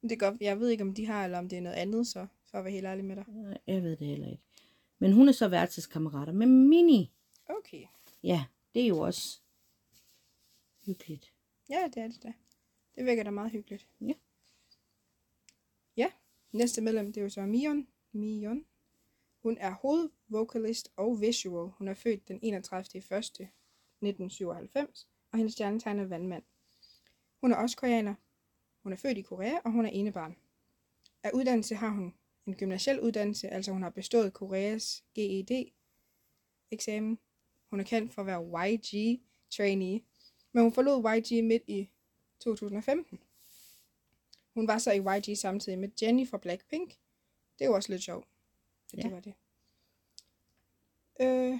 Men 0.00 0.10
Det 0.10 0.12
er 0.12 0.30
godt. 0.30 0.40
Jeg 0.40 0.60
ved 0.60 0.68
ikke, 0.68 0.84
om 0.84 0.94
de 0.94 1.06
har, 1.06 1.24
eller 1.24 1.38
om 1.38 1.48
det 1.48 1.58
er 1.58 1.62
noget 1.62 1.76
andet, 1.76 2.06
så 2.06 2.26
for 2.44 2.58
at 2.58 2.64
være 2.64 2.72
helt 2.72 2.86
ærlig 2.86 3.04
med 3.04 3.16
dig. 3.16 3.24
Jeg 3.66 3.82
ved 3.82 3.96
det 3.96 4.06
heller 4.06 4.30
ikke. 4.30 4.42
Men 4.98 5.12
hun 5.12 5.28
er 5.28 5.32
så 5.32 5.48
værelseskammerater 5.48 6.32
med 6.32 6.46
Mini. 6.46 7.12
Okay. 7.48 7.86
Ja, 8.22 8.44
det 8.74 8.82
er 8.82 8.86
jo 8.86 8.98
også 8.98 9.40
hyggeligt. 10.86 11.32
Ja, 11.70 11.88
det 11.94 12.02
er 12.02 12.08
det 12.08 12.22
da. 12.22 12.32
Det 12.94 13.04
virker 13.04 13.22
da 13.22 13.30
meget 13.30 13.52
hyggeligt. 13.52 13.88
Ja. 14.00 14.14
Ja, 15.96 16.10
næste 16.52 16.80
medlem, 16.80 17.06
det 17.06 17.16
er 17.16 17.22
jo 17.22 17.28
så 17.28 17.46
Mion. 17.46 17.88
Mion. 18.12 18.64
Hun 19.42 19.56
er 19.60 19.70
hovedvokalist 19.70 20.92
og 20.96 21.20
visual. 21.20 21.70
Hun 21.70 21.88
er 21.88 21.94
født 21.94 22.28
den 22.28 22.38
31. 22.42 22.98
1. 22.98 23.04
1997, 23.04 25.08
og 25.32 25.38
hendes 25.38 25.52
stjernetegn 25.52 25.98
er 25.98 26.04
vandmand. 26.04 26.42
Hun 27.40 27.52
er 27.52 27.56
også 27.56 27.76
koreaner. 27.76 28.14
Hun 28.82 28.92
er 28.92 28.96
født 28.96 29.18
i 29.18 29.22
Korea, 29.22 29.58
og 29.64 29.72
hun 29.72 29.84
er 29.84 29.88
enebarn. 29.90 30.36
Af 31.22 31.30
uddannelse 31.34 31.74
har 31.74 31.88
hun 31.88 32.14
en 32.46 32.54
gymnasiel 32.54 33.00
uddannelse, 33.00 33.48
altså 33.48 33.72
hun 33.72 33.82
har 33.82 33.90
bestået 33.90 34.32
Koreas 34.32 35.04
GED-eksamen. 35.14 37.18
Hun 37.70 37.80
er 37.80 37.84
kendt 37.84 38.14
for 38.14 38.22
at 38.22 38.26
være 38.26 38.68
YG-trainee, 38.68 40.00
men 40.52 40.62
hun 40.62 40.72
forlod 40.72 41.16
YG 41.16 41.44
midt 41.44 41.62
i 41.66 41.90
2015. 42.40 43.18
Hun 44.54 44.66
var 44.68 44.78
så 44.78 44.92
i 44.92 45.00
YG 45.00 45.38
samtidig 45.38 45.78
med 45.78 45.88
Jennie 46.02 46.26
fra 46.26 46.38
Blackpink. 46.38 46.98
Det 47.58 47.68
var 47.68 47.74
også 47.74 47.92
lidt 47.92 48.02
sjovt. 48.02 48.28
Det 48.90 48.98
Ja. 49.04 49.08
var 49.10 49.20
det. 49.20 49.34
Øh, 51.20 51.58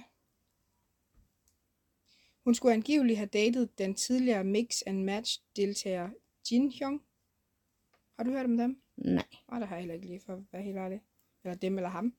hun 2.43 2.55
skulle 2.55 2.73
angiveligt 2.73 3.17
have 3.17 3.29
datet 3.33 3.77
den 3.77 3.95
tidligere 3.95 4.43
Mix 4.43 4.81
and 4.85 5.03
Match 5.03 5.41
deltager 5.55 6.09
Jin 6.51 6.71
Hyung. 6.71 7.01
Har 8.17 8.23
du 8.23 8.31
hørt 8.31 8.45
om 8.45 8.57
dem? 8.57 8.81
Nej. 8.97 9.25
Nej, 9.49 9.59
det 9.59 9.67
har 9.67 9.75
jeg 9.75 9.81
heller 9.81 9.95
ikke 9.95 10.07
lige 10.07 10.19
for 10.19 10.33
at 10.33 10.43
være 10.51 10.61
helt 10.61 10.77
ærlig. 10.77 11.01
Eller 11.43 11.55
dem 11.55 11.77
eller 11.77 11.89
ham. 11.89 12.13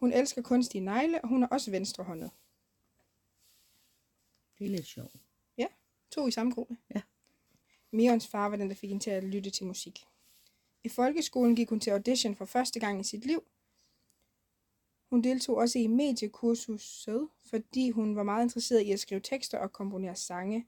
Hun 0.00 0.12
elsker 0.12 0.42
kunstige 0.42 0.84
negle, 0.84 1.20
og 1.22 1.28
hun 1.28 1.42
er 1.42 1.46
også 1.46 1.70
venstrehåndet. 1.70 2.30
Det 4.58 4.66
er 4.66 4.70
lidt 4.70 4.86
sjovt. 4.86 5.16
To 6.10 6.26
i 6.26 6.30
samme 6.30 6.52
gruppe. 6.52 6.76
Ja. 6.94 7.00
Mions 7.90 8.26
far 8.26 8.48
var 8.48 8.56
den, 8.56 8.68
der 8.68 8.74
fik 8.74 8.88
hende 8.88 9.04
til 9.04 9.10
at 9.10 9.24
lytte 9.24 9.50
til 9.50 9.66
musik. 9.66 10.06
I 10.84 10.88
folkeskolen 10.88 11.56
gik 11.56 11.68
hun 11.68 11.80
til 11.80 11.90
audition 11.90 12.36
for 12.36 12.44
første 12.44 12.80
gang 12.80 13.00
i 13.00 13.04
sit 13.04 13.24
liv. 13.24 13.44
Hun 15.10 15.22
deltog 15.22 15.56
også 15.56 15.78
i 15.78 15.86
mediekursuset, 15.86 17.28
fordi 17.44 17.90
hun 17.90 18.16
var 18.16 18.22
meget 18.22 18.44
interesseret 18.44 18.80
i 18.80 18.92
at 18.92 19.00
skrive 19.00 19.20
tekster 19.20 19.58
og 19.58 19.72
komponere 19.72 20.16
sange. 20.16 20.66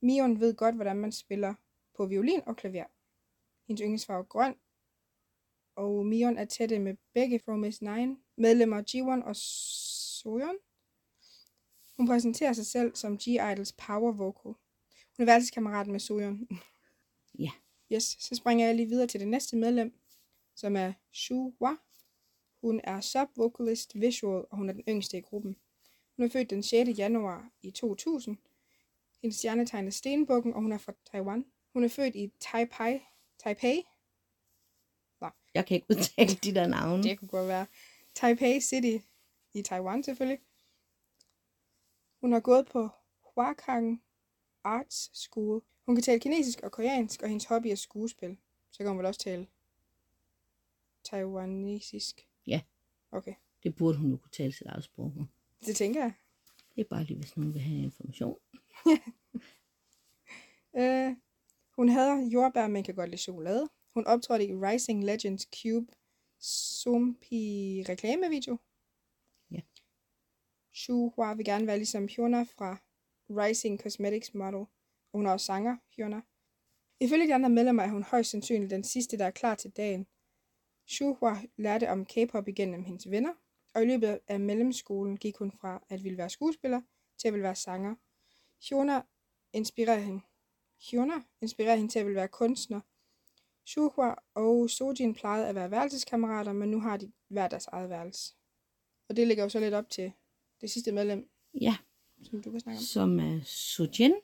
Mion 0.00 0.40
ved 0.40 0.54
godt, 0.54 0.74
hvordan 0.74 0.96
man 0.96 1.12
spiller 1.12 1.54
på 2.00 2.06
violin 2.06 2.40
og 2.46 2.56
klaver. 2.56 2.84
Hendes 3.66 3.80
yndlingsfarve 3.80 4.20
er 4.20 4.28
grøn, 4.28 4.54
og 5.76 6.06
Mion 6.06 6.38
er 6.38 6.44
tætte 6.44 6.78
med 6.78 6.96
begge 7.14 7.40
From 7.44 7.64
S9 7.64 7.88
medlemmer 8.36 8.82
G1 8.90 9.24
og 9.24 9.36
Soyeon. 9.36 10.56
Hun 11.96 12.06
præsenterer 12.06 12.52
sig 12.52 12.66
selv 12.66 12.94
som 12.94 13.18
G-Idols 13.18 13.74
power 13.78 14.12
vocal. 14.12 14.54
Hun 15.16 15.22
er 15.22 15.24
værelseskammerat 15.24 15.86
med 15.86 16.00
Soyeon. 16.00 16.48
Ja. 17.38 17.50
Yes, 17.92 18.16
så 18.20 18.34
springer 18.34 18.66
jeg 18.66 18.76
lige 18.76 18.88
videre 18.88 19.06
til 19.06 19.20
det 19.20 19.28
næste 19.28 19.56
medlem, 19.56 20.00
som 20.56 20.76
er 20.76 20.92
Shu 21.12 21.54
Hua. 21.58 21.76
Hun 22.60 22.80
er 22.84 23.00
sub-vocalist 23.00 24.00
visual, 24.00 24.44
og 24.50 24.56
hun 24.56 24.68
er 24.68 24.72
den 24.72 24.84
yngste 24.88 25.18
i 25.18 25.20
gruppen. 25.20 25.56
Hun 26.16 26.24
er 26.24 26.28
født 26.28 26.50
den 26.50 26.62
6. 26.62 26.98
januar 26.98 27.50
i 27.62 27.70
2000. 27.70 28.36
Hendes 29.22 29.36
stjernetegn 29.36 29.86
er 29.86 29.90
Stenbukken, 29.90 30.54
og 30.54 30.62
hun 30.62 30.72
er 30.72 30.78
fra 30.78 30.92
Taiwan. 31.12 31.44
Hun 31.72 31.84
er 31.84 31.88
født 31.88 32.14
i 32.16 32.32
Taipei. 32.40 33.00
Taipei? 33.38 33.82
Jeg 35.54 35.66
kan 35.66 35.74
ikke 35.74 35.86
udtale 35.90 36.34
de 36.34 36.54
der 36.54 36.66
navne. 36.66 37.02
Det 37.02 37.18
kunne 37.18 37.28
godt 37.28 37.48
være. 37.48 37.66
Taipei 38.14 38.60
City 38.60 39.04
i 39.54 39.62
Taiwan 39.62 40.02
selvfølgelig. 40.02 40.38
Hun 42.20 42.32
har 42.32 42.40
gået 42.40 42.66
på 42.66 42.88
Huakang 43.34 44.02
Arts 44.64 45.10
School. 45.18 45.62
Hun 45.86 45.96
kan 45.96 46.02
tale 46.02 46.20
kinesisk 46.20 46.60
og 46.62 46.72
koreansk, 46.72 47.22
og 47.22 47.28
hendes 47.28 47.44
hobby 47.44 47.66
er 47.66 47.74
skuespil. 47.74 48.36
Så 48.72 48.78
kan 48.78 48.88
hun 48.88 48.98
vel 48.98 49.06
også 49.06 49.20
tale 49.20 49.46
taiwanesisk. 51.04 52.28
Ja. 52.46 52.60
Okay, 53.12 53.34
Det 53.62 53.76
burde 53.76 53.98
hun 53.98 54.10
jo 54.10 54.16
kunne 54.16 54.30
tale 54.32 54.52
sit 54.52 54.66
eget 54.66 54.84
sprog. 54.84 55.12
det 55.66 55.76
tænker 55.76 56.00
jeg. 56.00 56.12
Det 56.74 56.80
er 56.80 56.88
bare 56.88 57.04
lige, 57.04 57.16
hvis 57.18 57.36
nogen 57.36 57.54
vil 57.54 57.62
have 57.62 57.82
information. 57.82 58.38
Øh, 60.76 61.16
hun 61.80 61.88
hader 61.88 62.28
jordbær, 62.28 62.66
men 62.66 62.84
kan 62.84 62.94
godt 62.94 63.10
lide 63.10 63.22
chokolade. 63.22 63.68
Hun 63.94 64.06
optrådte 64.06 64.46
i 64.46 64.54
Rising 64.54 65.04
Legends 65.04 65.48
Cube 65.56 65.92
Sumpi 66.38 67.84
reklamevideo. 67.88 68.56
Ja. 69.50 69.60
Shu 70.74 71.08
Hua 71.08 71.34
vil 71.34 71.44
gerne 71.44 71.66
være 71.66 71.76
ligesom 71.76 72.08
Hyuna 72.08 72.42
fra 72.42 72.76
Rising 73.30 73.80
Cosmetics 73.80 74.34
Model, 74.34 74.64
og 75.12 75.14
hun 75.14 75.26
er 75.26 75.30
også 75.30 75.46
sanger, 75.46 75.76
Hyuna. 75.96 76.20
Ifølge 77.00 77.26
de 77.26 77.34
andre 77.34 77.50
medlemmer 77.50 77.82
er 77.82 77.88
hun 77.88 78.02
højst 78.02 78.30
sandsynligt 78.30 78.70
den 78.70 78.84
sidste, 78.84 79.18
der 79.18 79.24
er 79.24 79.30
klar 79.30 79.54
til 79.54 79.70
dagen. 79.70 80.06
Shu 80.88 81.14
Hua 81.14 81.36
lærte 81.56 81.90
om 81.90 82.06
K-pop 82.06 82.48
igennem 82.48 82.84
hendes 82.84 83.10
venner, 83.10 83.34
og 83.74 83.82
i 83.82 83.86
løbet 83.86 84.20
af 84.28 84.40
mellemskolen 84.40 85.16
gik 85.16 85.36
hun 85.36 85.52
fra 85.52 85.84
at 85.88 86.04
ville 86.04 86.18
være 86.18 86.30
skuespiller 86.30 86.80
til 87.18 87.28
at 87.28 87.34
ville 87.34 87.44
være 87.44 87.56
sanger. 87.56 87.94
Hyuna 88.68 89.02
inspirerer 89.52 89.98
hende 89.98 90.20
Hyuna 90.82 91.14
inspirerer 91.40 91.76
hende 91.76 91.92
til 91.92 91.98
at 91.98 92.04
ville 92.06 92.16
være 92.16 92.28
kunstner. 92.28 92.80
Shuhua 93.66 94.14
og 94.34 94.70
Sojin 94.70 95.14
plejede 95.14 95.46
at 95.48 95.54
være 95.54 95.70
værelseskammerater, 95.70 96.52
men 96.52 96.70
nu 96.70 96.80
har 96.80 96.96
de 96.96 97.12
hver 97.28 97.48
deres 97.48 97.66
eget 97.66 97.88
værelse. 97.90 98.34
Og 99.08 99.16
det 99.16 99.26
ligger 99.26 99.42
jo 99.44 99.48
så 99.48 99.60
lidt 99.60 99.74
op 99.74 99.90
til 99.90 100.12
det 100.60 100.70
sidste 100.70 100.92
medlem, 100.92 101.30
Ja, 101.60 101.76
som 102.22 102.42
du 102.42 102.50
kan 102.50 102.60
snakke 102.60 102.78
om. 102.78 102.82
som 102.84 103.20
er 103.20 103.40
Sujin. 103.44 104.14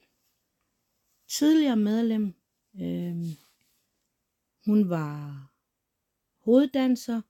Tidligere 1.29 1.77
medlem. 1.77 2.35
Øhm, 2.81 3.25
hun 4.65 4.89
var 4.91 5.47
hoveddanser, 6.45 7.23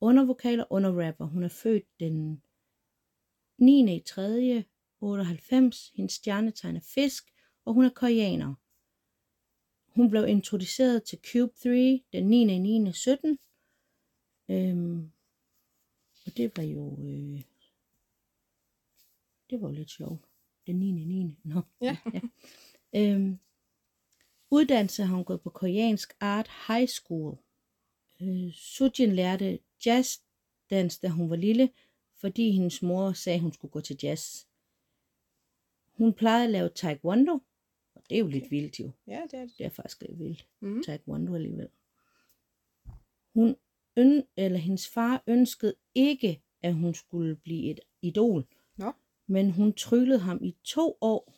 undervokaler, 0.00 0.64
underrapper. 0.70 1.26
Hun 1.26 1.42
er 1.44 1.48
født 1.48 2.00
den 2.00 2.42
9. 3.58 3.96
i 3.96 4.00
3. 4.00 4.64
98. 5.00 5.88
Hendes 5.94 6.12
stjernetegn 6.12 6.76
er 6.76 6.80
fisk, 6.94 7.32
og 7.64 7.74
hun 7.74 7.84
er 7.84 7.90
koreaner. 7.90 8.54
Hun 9.94 10.10
blev 10.10 10.28
introduceret 10.28 11.02
til 11.02 11.18
Cube 11.32 11.52
3 11.62 12.02
den 12.12 12.26
9. 12.26 12.42
i 12.54 12.58
9. 12.58 12.92
17. 12.92 13.38
Øhm, 14.48 15.12
og 16.26 16.36
det 16.36 16.56
var 16.56 16.62
jo... 16.62 16.98
Øh, 17.04 17.42
det 19.50 19.60
var 19.60 19.68
jo 19.68 19.74
lidt 19.74 19.90
sjovt. 19.90 20.24
Den 20.66 20.76
9. 20.76 20.90
9. 20.90 21.36
Nå. 21.44 21.60
Ja. 21.80 21.96
ja. 22.14 22.20
Øhm, 22.96 23.38
uddannelse 24.50 25.02
har 25.04 25.14
hun 25.14 25.24
gået 25.24 25.40
på 25.40 25.50
koreansk 25.50 26.16
art 26.20 26.50
high 26.68 26.88
school. 26.88 27.38
Øh, 28.20 28.52
Sujin 28.52 29.12
lærte 29.12 29.58
jazzdans, 29.86 30.98
da 30.98 31.08
hun 31.08 31.30
var 31.30 31.36
lille, 31.36 31.70
fordi 32.16 32.50
hendes 32.50 32.82
mor 32.82 33.12
sagde, 33.12 33.40
hun 33.40 33.52
skulle 33.52 33.72
gå 33.72 33.80
til 33.80 33.98
jazz. 34.02 34.46
Hun 35.92 36.12
plejede 36.12 36.44
at 36.44 36.50
lave 36.50 36.68
taekwondo, 36.68 37.40
det 38.10 38.14
er 38.16 38.18
jo 38.18 38.26
lidt 38.26 38.50
vildt 38.50 38.80
jo. 38.80 38.90
Ja, 39.06 39.22
det 39.30 39.34
er 39.34 39.44
det. 39.44 39.58
Det 39.58 39.66
er 39.66 39.70
faktisk 39.70 40.02
lidt 40.02 40.18
vildt. 40.18 40.48
Mm. 40.60 40.82
Taekwondo 40.82 41.34
alligevel. 41.34 41.68
Hun 43.34 43.56
øn, 43.98 44.22
eller 44.36 44.58
hendes 44.58 44.88
far 44.88 45.22
ønskede 45.26 45.74
ikke, 45.94 46.42
at 46.62 46.74
hun 46.74 46.94
skulle 46.94 47.36
blive 47.36 47.70
et 47.70 47.80
idol. 48.02 48.46
Nå. 48.76 48.92
Men 49.26 49.50
hun 49.50 49.72
tryllede 49.72 50.18
ham 50.18 50.44
i 50.44 50.56
to 50.64 50.98
år, 51.00 51.34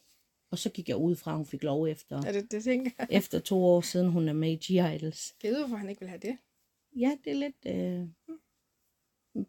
og 0.50 0.58
så 0.58 0.70
gik 0.70 0.88
jeg 0.88 0.96
ud 0.96 1.16
fra, 1.16 1.30
at 1.30 1.37
hun 1.37 1.46
fik 1.46 1.62
lov 1.62 1.87
efter, 1.87 2.20
Ja, 2.25 2.32
det, 2.32 2.52
det 2.52 2.64
tænker 2.64 2.90
jeg. 2.99 3.08
efter 3.20 3.40
to 3.40 3.64
år 3.64 3.80
siden, 3.80 4.11
hun 4.11 4.28
er 4.28 4.32
med 4.32 4.52
i 4.52 4.56
G-Idols. 4.56 5.37
Jeg 5.42 5.50
ved, 5.52 5.58
hvorfor 5.58 5.76
han 5.76 5.88
ikke 5.88 6.00
vil 6.00 6.08
have 6.08 6.20
det. 6.20 6.38
Ja, 6.96 7.18
det 7.25 7.32
er 7.32 7.37
lidt... 7.37 7.56
Øh, 7.66 8.08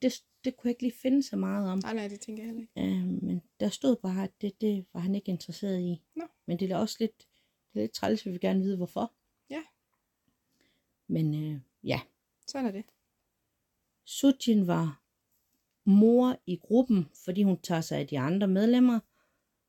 det, 0.02 0.24
det 0.44 0.58
kunne 0.58 0.68
jeg 0.68 0.72
ikke 0.72 0.82
lige 0.84 1.00
finde 1.02 1.24
så 1.24 1.36
meget 1.36 1.72
om. 1.72 1.80
Nej, 1.84 1.94
nej, 1.94 2.08
det 2.08 2.20
tænker 2.20 2.44
jeg 2.44 2.48
heller 2.54 2.62
ikke. 2.62 2.96
Øh, 2.98 3.06
men 3.24 3.42
der 3.60 3.70
stod 3.70 3.96
bare, 3.96 4.24
at 4.24 4.42
det, 4.42 4.62
det 4.62 4.86
var 4.94 5.00
han 5.00 5.16
ikke 5.16 5.32
interesseret 5.32 5.80
i. 5.82 6.02
Nå. 6.16 6.24
Men 6.46 6.60
det 6.60 6.72
er 6.72 6.78
også 6.78 6.98
lidt, 7.00 7.18
det 7.74 7.80
er 7.80 7.84
lidt 7.84 7.92
træls, 7.92 8.26
vi 8.26 8.32
vil 8.32 8.40
gerne 8.40 8.60
vide, 8.60 8.78
hvorfor. 8.78 9.14
Ja. 9.50 9.64
Men 11.08 11.34
øh, 11.54 11.60
ja, 11.84 12.02
Sådan 12.48 12.66
er 12.68 12.72
det. 12.72 12.86
Sujin 14.06 14.68
var 14.68 15.04
mor 15.86 16.40
i 16.46 16.56
gruppen, 16.58 17.10
fordi 17.26 17.44
hun 17.44 17.62
tager 17.62 17.82
sig 17.82 17.98
af 18.00 18.08
de 18.08 18.20
andre 18.20 18.48
medlemmer, 18.48 19.00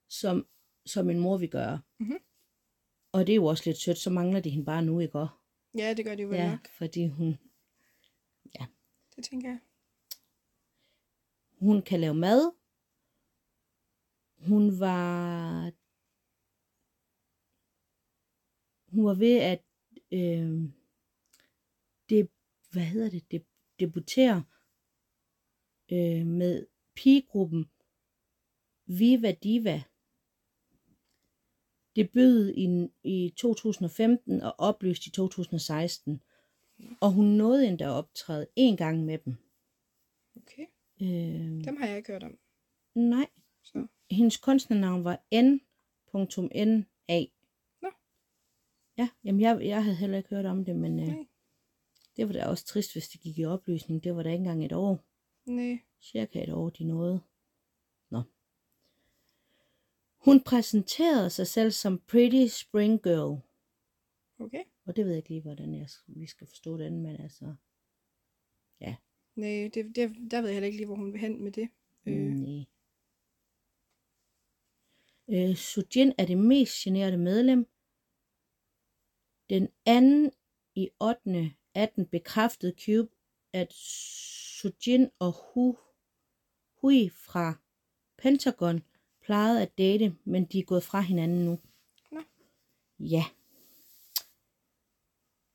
som, 0.08 0.46
som 0.87 1.10
en 1.10 1.18
mor 1.18 1.37
vil 1.37 1.50
gøre. 1.50 1.80
Mhm. 1.98 2.18
Og 3.12 3.26
det 3.26 3.32
er 3.32 3.37
jo 3.37 3.44
også 3.44 3.62
lidt 3.66 3.78
sødt, 3.78 3.98
så 3.98 4.10
mangler 4.10 4.40
de 4.40 4.50
hende 4.50 4.64
bare 4.64 4.82
nu, 4.82 5.00
ikke 5.00 5.18
også? 5.18 5.32
Ja, 5.78 5.94
det 5.94 6.04
gør 6.04 6.14
de 6.14 6.22
jo 6.22 6.28
vel 6.28 6.37
Ja, 6.37 6.50
nok. 6.50 6.68
fordi 6.68 7.06
hun, 7.06 7.38
Det 9.16 9.25
tænker 9.25 9.48
jeg 9.48 9.58
hun 11.60 11.82
kan 11.82 12.00
lave 12.00 12.14
mad. 12.14 12.52
Hun 14.48 14.80
var 14.80 15.72
hun 18.92 19.04
var 19.04 19.14
ved 19.14 19.36
at 19.36 19.64
øh, 20.12 20.70
det, 22.08 22.30
hvad 22.70 22.82
hedder 22.82 23.10
det, 23.10 23.30
det 23.30 23.46
debutere 23.80 24.44
øh, 25.92 26.26
med 26.26 26.66
pigegruppen 26.94 27.70
Viva 28.86 29.32
Diva. 29.32 29.82
debut 31.96 32.54
i, 32.56 32.88
i 33.02 33.34
2015 33.36 34.42
og 34.42 34.54
opløst 34.58 35.06
i 35.06 35.10
2016. 35.10 36.20
Og 37.00 37.12
hun 37.12 37.26
nåede 37.26 37.68
endda 37.68 37.84
at 37.84 37.90
optræde 37.90 38.46
en 38.56 38.76
gang 38.76 39.04
med 39.04 39.18
dem. 39.18 39.36
Okay. 40.36 40.66
Øh, 41.02 41.64
Dem 41.64 41.76
har 41.76 41.86
jeg 41.86 41.96
ikke 41.96 42.12
hørt 42.12 42.22
om. 42.22 42.38
nej, 42.94 43.26
Så. 43.62 43.86
hendes 44.10 44.36
kunstnernavn 44.36 45.04
var 45.04 45.20
N.NA. 45.42 47.24
Nå. 47.82 47.88
Ja, 48.98 49.08
jamen 49.24 49.40
jeg, 49.40 49.58
jeg 49.66 49.84
havde 49.84 49.96
heller 49.96 50.18
ikke 50.18 50.28
hørt 50.30 50.46
om 50.46 50.64
det, 50.64 50.76
men 50.76 51.00
øh, 51.00 51.06
Nej. 51.06 51.26
det 52.16 52.26
var 52.28 52.32
da 52.32 52.46
også 52.46 52.64
trist, 52.64 52.92
hvis 52.92 53.08
det 53.08 53.20
gik 53.20 53.38
i 53.38 53.44
opløsning. 53.44 54.04
Det 54.04 54.16
var 54.16 54.22
da 54.22 54.28
ikke 54.30 54.38
engang 54.40 54.64
et 54.64 54.72
år. 54.72 55.04
Nej. 55.46 55.78
Cirka 56.00 56.42
et 56.42 56.52
år, 56.52 56.70
de 56.70 56.84
nåede. 56.84 57.20
Nå. 58.10 58.22
Hun 60.16 60.40
præsenterede 60.42 61.30
sig 61.30 61.46
selv 61.46 61.70
som 61.70 61.98
Pretty 61.98 62.46
Spring 62.46 63.02
Girl. 63.02 63.40
Okay. 64.38 64.64
Og 64.84 64.96
det 64.96 65.04
ved 65.04 65.12
jeg 65.12 65.16
ikke 65.18 65.28
lige, 65.28 65.42
hvordan 65.42 65.74
jeg, 65.74 65.88
vi 66.06 66.26
skal 66.26 66.46
forstå 66.46 66.78
den, 66.78 67.02
men 67.02 67.16
altså... 67.20 67.54
Nej, 69.38 69.71
det, 69.75 69.97
det, 69.97 70.30
der 70.30 70.40
ved 70.40 70.49
jeg 70.49 70.54
heller 70.54 70.66
ikke 70.66 70.78
lige, 70.78 70.87
hvor 70.87 70.97
hun 70.97 71.12
vil 71.12 71.21
hen 71.21 71.42
med 71.42 71.52
det. 71.52 71.68
Øh, 72.07 72.14
Nej. 72.14 72.64
Øh, 75.28 75.57
Sujin 75.57 76.12
er 76.18 76.26
det 76.26 76.38
mest 76.38 76.75
generede 76.85 77.18
medlem. 77.18 77.66
Den 79.50 79.68
anden 79.87 80.33
i 80.75 80.88
8. 81.00 81.52
18 81.75 82.07
bekræftede 82.07 82.75
Cube, 82.85 83.14
at 83.52 83.73
Sujin 83.73 85.11
og 85.18 85.33
Hu, 85.33 85.78
Hui 86.80 87.09
fra 87.09 87.54
Pentagon 88.16 88.83
plejede 89.21 89.62
at 89.62 89.78
date, 89.78 90.16
men 90.25 90.45
de 90.45 90.59
er 90.59 90.64
gået 90.64 90.83
fra 90.83 91.00
hinanden 91.00 91.45
nu. 91.45 91.59
Nå. 92.12 92.23
Ja. 92.99 93.25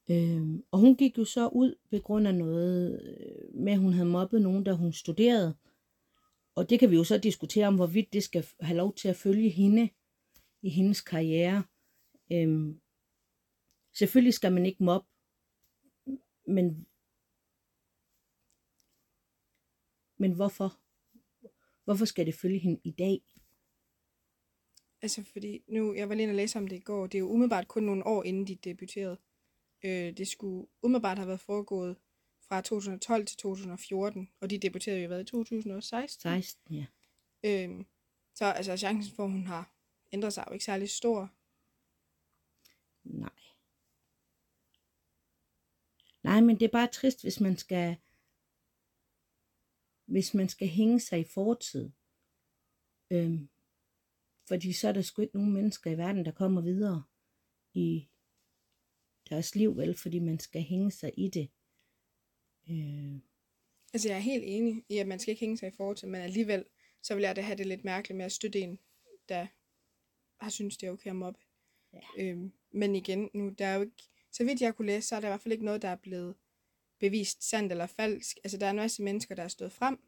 Øhm, 0.10 0.64
og 0.72 0.80
hun 0.80 0.96
gik 0.96 1.18
jo 1.18 1.26
så 1.26 1.48
ud 1.48 1.76
på 1.90 2.00
grund 2.00 2.28
af 2.28 2.36
noget 2.36 3.02
øh, 3.02 3.56
med, 3.56 3.74
at 3.74 3.80
hun 3.80 3.94
havde 3.94 4.10
mobbet 4.10 4.42
nogen, 4.42 4.64
da 4.64 4.72
hun 4.72 4.94
studerede. 4.94 5.58
Og 6.56 6.70
det 6.70 6.80
kan 6.80 6.92
vi 6.92 6.96
jo 6.96 7.04
så 7.04 7.18
diskutere 7.18 7.68
om, 7.68 7.76
hvorvidt 7.76 8.14
det 8.14 8.24
skal 8.24 8.46
have 8.60 8.78
lov 8.78 8.96
til 8.96 9.08
at 9.08 9.16
følge 9.16 9.50
hende 9.50 9.90
i 10.62 10.70
hendes 10.70 11.02
karriere. 11.02 11.64
Øhm, 12.32 12.82
selvfølgelig 13.94 14.34
skal 14.34 14.54
man 14.54 14.66
ikke 14.66 14.84
mobbe, 14.84 15.08
men, 16.48 16.88
men 20.18 20.34
hvorfor? 20.36 20.80
Hvorfor 21.84 22.06
skal 22.06 22.26
det 22.26 22.36
følge 22.36 22.60
hende 22.60 22.80
i 22.84 22.92
dag? 22.92 23.22
Altså, 25.02 25.24
fordi 25.24 25.64
nu, 25.68 25.94
jeg 25.94 26.10
var 26.10 26.16
lige 26.16 26.24
inde 26.24 26.32
og 26.32 26.36
læse 26.36 26.58
om 26.60 26.68
det 26.68 26.76
i 26.76 26.80
går, 26.80 27.08
det 27.08 27.16
er 27.16 27.20
jo 27.20 27.30
umiddelbart 27.30 27.68
kun 27.68 27.84
nogle 27.84 28.08
år 28.08 28.24
inden 28.24 28.48
de 28.48 28.56
debuterede. 28.56 29.18
Øh, 29.84 30.18
det 30.18 30.28
skulle 30.28 30.68
umiddelbart 30.82 31.18
have 31.18 31.28
været 31.28 31.40
foregået 31.40 31.98
fra 32.48 32.62
2012 32.62 33.26
til 33.26 33.38
2014, 33.38 34.30
og 34.42 34.50
de 34.50 34.58
debuterede 34.58 35.02
jo 35.02 35.08
hvad, 35.08 35.22
i 35.22 35.24
2016. 35.24 36.22
16, 36.22 36.76
ja. 36.76 36.86
Øh, 37.44 37.86
så 38.36 38.46
altså, 38.46 38.78
chancen 38.78 39.16
for, 39.16 39.24
at 39.24 39.32
hun 39.32 39.48
har 39.48 39.76
ændret 40.12 40.34
sig, 40.34 40.42
er 40.42 40.46
jo 40.48 40.54
ikke 40.54 40.66
særlig 40.66 40.90
stor. 40.90 41.30
Nej. 43.04 43.30
Nej, 46.24 46.42
men 46.42 46.60
det 46.60 46.66
er 46.66 46.72
bare 46.72 46.88
trist, 46.88 47.22
hvis 47.22 47.40
man 47.40 47.58
skal 47.58 47.98
hvis 50.06 50.34
man 50.34 50.50
skal 50.50 50.68
hænge 50.68 51.00
sig 51.00 51.20
i 51.20 51.24
fortid. 51.34 51.92
Øhm, 53.12 53.50
fordi 54.48 54.74
så 54.74 54.88
er 54.88 54.92
der 54.92 55.02
sgu 55.02 55.22
ikke 55.22 55.36
nogen 55.36 55.54
mennesker 55.54 55.92
i 55.92 55.98
verden, 55.98 56.26
der 56.26 56.32
kommer 56.32 56.62
videre 56.62 57.04
i 57.74 58.08
deres 59.34 59.56
liv, 59.56 59.78
vel? 59.78 59.98
Fordi 59.98 60.20
man 60.20 60.40
skal 60.40 60.62
hænge 60.62 60.92
sig 60.92 61.12
i 61.18 61.30
det. 61.30 61.50
Øh, 62.70 63.20
Altså, 63.94 64.10
jeg 64.10 64.16
er 64.16 64.22
helt 64.22 64.44
enig 64.48 64.84
i, 64.90 64.98
at 64.98 65.08
man 65.08 65.20
skal 65.20 65.32
ikke 65.32 65.40
hænge 65.40 65.58
sig 65.58 65.68
i 65.68 65.76
forhold 65.78 65.98
til, 65.98 66.08
men 66.08 66.22
alligevel, 66.22 66.66
så 67.02 67.16
vil 67.16 67.22
jeg 67.22 67.36
da 67.36 67.42
have 67.42 67.58
det 67.58 67.68
lidt 67.68 67.84
mærkeligt 67.84 68.18
med 68.18 68.26
at 68.26 68.32
støtte 68.32 68.60
en, 68.60 68.80
der 69.30 69.48
har 70.44 70.50
synes 70.50 70.78
det 70.78 70.88
er 70.88 70.92
okay 70.92 71.10
at 71.10 71.16
mobbe. 71.16 71.40
Ja. 71.94 72.00
Øhm, 72.18 72.54
men 72.72 72.96
igen, 72.96 73.30
nu, 73.34 73.50
der 73.50 73.66
er 73.66 73.76
jo 73.76 73.82
ikke, 73.82 74.04
så 74.32 74.44
vidt 74.44 74.62
jeg 74.62 74.76
kunne 74.76 74.86
læse, 74.86 75.08
så 75.08 75.16
er 75.16 75.20
der 75.20 75.28
i 75.28 75.32
hvert 75.32 75.42
fald 75.42 75.52
ikke 75.52 75.66
noget, 75.66 75.82
der 75.82 75.88
er 75.88 75.96
blevet 75.96 76.36
bevist 77.00 77.50
sandt 77.50 77.72
eller 77.72 77.86
falsk. 77.86 78.38
Altså, 78.44 78.58
der 78.58 78.66
er 78.66 78.70
en 78.70 78.76
masse 78.76 79.04
mennesker, 79.04 79.36
der 79.36 79.44
er 79.44 79.48
stået 79.48 79.72
frem. 79.72 80.00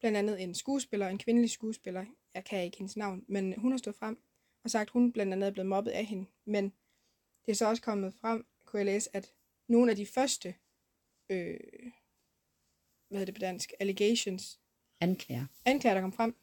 Blandt 0.00 0.18
andet 0.18 0.42
en 0.42 0.54
skuespiller, 0.54 1.08
en 1.08 1.18
kvindelig 1.18 1.50
skuespiller. 1.50 2.04
Jeg 2.34 2.44
kan 2.44 2.64
ikke 2.64 2.78
hendes 2.78 2.96
navn, 2.96 3.24
men 3.28 3.54
hun 3.58 3.70
har 3.70 3.78
stået 3.78 3.96
frem 3.96 4.18
og 4.64 4.70
sagt, 4.70 4.88
at 4.88 4.92
hun 4.92 5.12
blandt 5.12 5.32
andet 5.32 5.46
er 5.46 5.50
blevet 5.50 5.68
mobbet 5.68 5.90
af 5.90 6.04
hende. 6.04 6.26
Men 6.44 6.64
det 7.46 7.52
er 7.52 7.56
så 7.56 7.68
også 7.68 7.82
kommet 7.82 8.14
frem, 8.14 8.46
kunne 8.72 8.78
jeg 8.78 8.86
læse, 8.86 9.16
at 9.16 9.32
nogle 9.68 9.90
af 9.90 9.96
de 9.96 10.06
første, 10.06 10.54
øh, 11.30 11.58
hvad 13.08 13.18
hedder 13.18 13.24
det 13.24 13.34
på 13.34 13.38
dansk, 13.38 13.72
allegations, 13.80 14.60
anklager. 15.00 15.46
anklager, 15.64 15.94
der 15.94 16.00
kom 16.00 16.12
frem, 16.12 16.36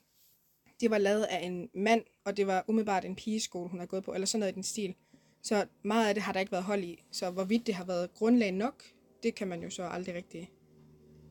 det 0.79 0.89
var 0.91 0.97
lavet 0.97 1.23
af 1.23 1.45
en 1.45 1.69
mand, 1.73 2.03
og 2.25 2.37
det 2.37 2.47
var 2.47 2.65
umiddelbart 2.67 3.05
en 3.05 3.15
pigeskole, 3.15 3.69
hun 3.69 3.79
har 3.79 3.87
gået 3.87 4.03
på, 4.03 4.13
eller 4.13 4.25
sådan 4.25 4.39
noget 4.39 4.51
i 4.51 4.55
den 4.55 4.63
stil. 4.63 4.95
Så 5.41 5.65
meget 5.83 6.07
af 6.07 6.13
det 6.13 6.23
har 6.23 6.33
der 6.33 6.39
ikke 6.39 6.51
været 6.51 6.63
hold 6.63 6.83
i. 6.83 7.03
Så 7.11 7.31
hvorvidt 7.31 7.67
det 7.67 7.75
har 7.75 7.85
været 7.85 8.13
grundlag 8.13 8.51
nok, 8.51 8.83
det 9.23 9.35
kan 9.35 9.47
man 9.47 9.63
jo 9.63 9.69
så 9.69 9.83
aldrig 9.83 10.15
rigtig... 10.15 10.51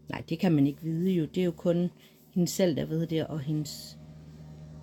Nej, 0.08 0.22
det 0.28 0.38
kan 0.38 0.52
man 0.52 0.66
ikke 0.66 0.82
vide 0.82 1.10
jo. 1.10 1.24
Det 1.24 1.40
er 1.40 1.44
jo 1.44 1.52
kun 1.52 1.90
hende 2.34 2.48
selv, 2.48 2.76
der 2.76 2.84
ved 2.84 3.06
det, 3.06 3.26
og 3.26 3.40
hendes 3.40 3.98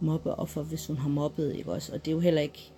mobbeoffer, 0.02 0.64
hvis 0.64 0.88
hun 0.88 0.98
har 0.98 1.10
mobbet, 1.10 1.56
ikke 1.56 1.72
også? 1.72 1.94
Og 1.94 2.06
det 2.06 2.12
er 2.12 2.16
jo 2.16 2.20
heller 2.20 2.42
ikke 2.42 2.72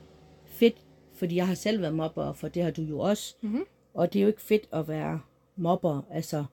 fedt, 0.46 0.87
fordi 1.18 1.36
jeg 1.36 1.48
har 1.48 1.56
selv 1.56 1.82
været 1.82 1.94
mobbeoffer, 1.96 2.48
det 2.48 2.64
har 2.64 2.72
du 2.72 2.82
jo 2.82 3.00
også. 3.00 3.36
Mhm. 3.42 3.64
Og 3.94 4.14
det 4.14 4.20
er 4.20 4.24
jo 4.24 4.28
ikke 4.28 4.42
fedt 4.42 4.68
at 4.74 4.88
være 4.88 5.22
mobber, 5.56 6.02
altså 6.12 6.46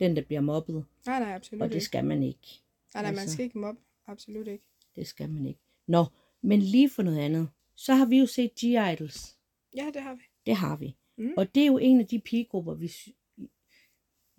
den, 0.00 0.16
der 0.16 0.22
bliver 0.22 0.40
mobbet. 0.40 0.84
Nej, 1.06 1.18
nej, 1.20 1.34
absolut 1.34 1.62
Og 1.62 1.68
det 1.68 1.74
ikke. 1.74 1.84
skal 1.84 2.04
man 2.04 2.22
ikke. 2.22 2.62
Nej, 2.94 3.02
nej, 3.02 3.12
man 3.12 3.18
altså- 3.18 3.32
skal 3.32 3.44
ikke 3.44 3.58
mobbe. 3.58 3.80
Absolut 4.06 4.46
ikke. 4.48 4.64
Det 4.96 5.06
skal 5.06 5.30
man 5.30 5.46
ikke. 5.46 5.60
Nå, 5.86 6.04
men 6.42 6.60
lige 6.62 6.90
for 6.90 7.02
noget 7.02 7.18
andet. 7.18 7.48
Så 7.76 7.94
har 7.94 8.06
vi 8.06 8.18
jo 8.18 8.26
set 8.26 8.50
G-Idols. 8.64 9.36
Ja, 9.76 9.90
det 9.94 10.02
har 10.02 10.14
vi. 10.14 10.22
Det 10.46 10.56
har 10.56 10.76
vi. 10.76 10.96
Mm. 11.18 11.30
Og 11.36 11.54
det 11.54 11.62
er 11.62 11.66
jo 11.66 11.78
en 11.78 12.00
af 12.00 12.06
de 12.06 12.18
pigegrupper, 12.18 12.74
vi, 12.74 12.92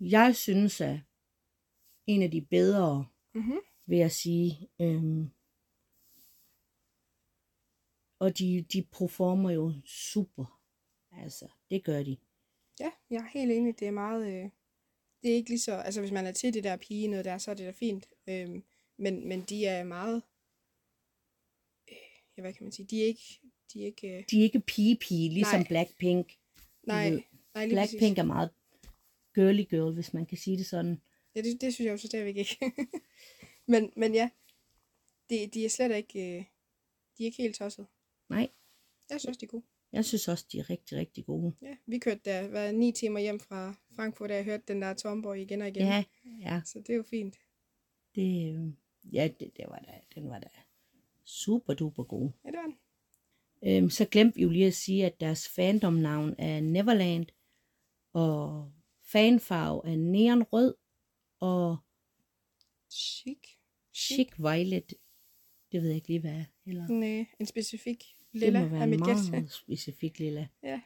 jeg 0.00 0.36
synes 0.36 0.80
er 0.80 0.98
en 2.06 2.22
af 2.22 2.30
de 2.30 2.40
bedre, 2.40 3.06
Mhm. 3.34 3.58
vil 3.86 3.98
jeg 3.98 4.10
sige. 4.10 4.68
Øhm, 4.80 5.30
og 8.24 8.38
de, 8.38 8.64
de 8.72 8.82
performer 8.82 9.50
jo 9.50 9.72
super. 9.84 10.60
Altså, 11.12 11.48
det 11.70 11.84
gør 11.84 12.02
de. 12.02 12.16
Ja, 12.80 12.90
jeg 13.10 13.16
er 13.16 13.28
helt 13.38 13.52
enig. 13.52 13.78
Det 13.80 13.88
er 13.88 13.92
meget... 13.92 14.26
Øh, 14.26 14.50
det 15.22 15.30
er 15.30 15.34
ikke 15.34 15.50
lige 15.50 15.60
så... 15.60 15.72
Altså, 15.74 16.00
hvis 16.00 16.12
man 16.12 16.26
er 16.26 16.32
til 16.32 16.54
det 16.54 16.64
der 16.64 16.76
pige 16.76 17.08
noget 17.08 17.24
der, 17.24 17.38
så 17.38 17.50
er 17.50 17.54
det 17.54 17.66
da 17.66 17.70
fint. 17.70 18.08
Øhm, 18.28 18.64
men, 18.98 19.28
men 19.28 19.40
de 19.42 19.66
er 19.66 19.84
meget... 19.84 20.22
Øh, 21.90 21.96
ja, 22.36 22.42
hvad 22.42 22.52
kan 22.52 22.64
man 22.64 22.72
sige? 22.72 22.86
De 22.86 23.02
er 23.02 23.06
ikke... 23.06 23.40
De 23.72 23.82
er 23.82 23.86
ikke... 23.86 24.18
Øh, 24.18 24.24
De 24.30 24.38
er 24.38 24.42
ikke 24.42 24.60
pige-pige, 24.60 25.28
ligesom 25.30 25.60
Nej. 25.60 25.68
Blackpink. 25.68 26.38
nej, 26.86 27.10
ved, 27.10 27.22
nej, 27.54 27.66
lige 27.66 27.76
præcis. 27.76 27.98
Blackpink 27.98 28.18
er 28.18 28.22
meget 28.22 28.50
girly 29.34 29.64
girl, 29.70 29.94
hvis 29.94 30.14
man 30.14 30.26
kan 30.26 30.38
sige 30.38 30.58
det 30.58 30.66
sådan. 30.66 31.00
Ja, 31.34 31.42
det, 31.42 31.60
det 31.60 31.74
synes 31.74 31.86
jeg 31.86 31.92
jo 31.92 31.98
så 31.98 32.06
stadigvæk 32.06 32.36
ikke. 32.36 32.58
men, 33.72 33.92
men 33.96 34.14
ja, 34.14 34.30
de, 35.30 35.46
de 35.46 35.64
er 35.64 35.68
slet 35.68 35.96
ikke, 35.96 36.18
øh, 36.20 36.44
de 37.18 37.22
er 37.22 37.26
ikke 37.26 37.42
helt 37.42 37.56
tosset. 37.56 37.86
Nej, 38.28 38.48
Jeg 39.10 39.20
synes 39.20 39.36
de 39.36 39.44
er 39.44 39.48
gode. 39.48 39.62
jeg 39.92 40.04
synes 40.04 40.28
også, 40.28 40.46
de 40.52 40.58
er 40.58 40.70
rigtig, 40.70 40.98
rigtig 40.98 41.26
gode. 41.26 41.54
Ja, 41.62 41.76
vi 41.86 41.98
kørte 41.98 42.20
der, 42.24 42.48
var 42.48 42.72
ni 42.72 42.92
timer 42.92 43.20
hjem 43.20 43.40
fra 43.40 43.74
Frankfurt, 43.96 44.30
da 44.30 44.34
jeg 44.34 44.44
hørte 44.44 44.64
den 44.68 44.82
der 44.82 44.94
Tomborg 44.94 45.40
igen 45.40 45.62
og 45.62 45.68
igen. 45.68 45.82
Ja, 45.82 46.04
ja. 46.40 46.62
Så 46.64 46.78
det 46.78 46.90
er 46.90 46.94
jo 46.96 47.02
fint. 47.02 47.36
Det, 48.14 48.76
ja, 49.12 49.28
det, 49.40 49.50
det 49.56 49.64
var 49.68 49.78
da, 49.78 50.00
den 50.14 50.28
var 50.30 50.38
da 50.38 50.48
super 51.24 51.74
duper 51.74 52.04
god. 52.04 52.30
Ja, 52.44 52.50
det 52.50 52.58
var 52.58 52.62
den. 52.66 52.76
Øhm, 53.66 53.90
så 53.90 54.04
glemte 54.04 54.36
vi 54.36 54.42
jo 54.42 54.48
lige 54.50 54.66
at 54.66 54.74
sige, 54.74 55.06
at 55.06 55.20
deres 55.20 55.48
fandomnavn 55.48 56.34
er 56.38 56.60
Neverland, 56.60 57.26
og 58.12 58.72
fanfarve 59.02 59.82
er 59.92 59.96
neonrød, 59.96 60.74
og 61.40 61.76
Chic. 62.90 63.38
chic 63.94 64.28
violet, 64.38 64.94
det 65.74 65.82
ved 65.82 65.88
jeg 65.88 65.96
ikke 65.96 66.08
lige, 66.08 66.20
hvad 66.20 66.30
er. 66.30 66.44
Eller, 66.66 66.88
Nej, 66.88 67.26
en 67.40 67.46
specifik 67.46 67.98
det 68.32 68.40
lilla 68.40 68.60
må 68.62 68.68
være 68.68 68.82
er 68.82 68.86
mit 68.86 68.98
en 69.00 69.04
gæt. 69.06 69.30
meget 69.30 69.50
specifik 69.52 70.18
lilla. 70.18 70.48
Ja. 70.62 70.80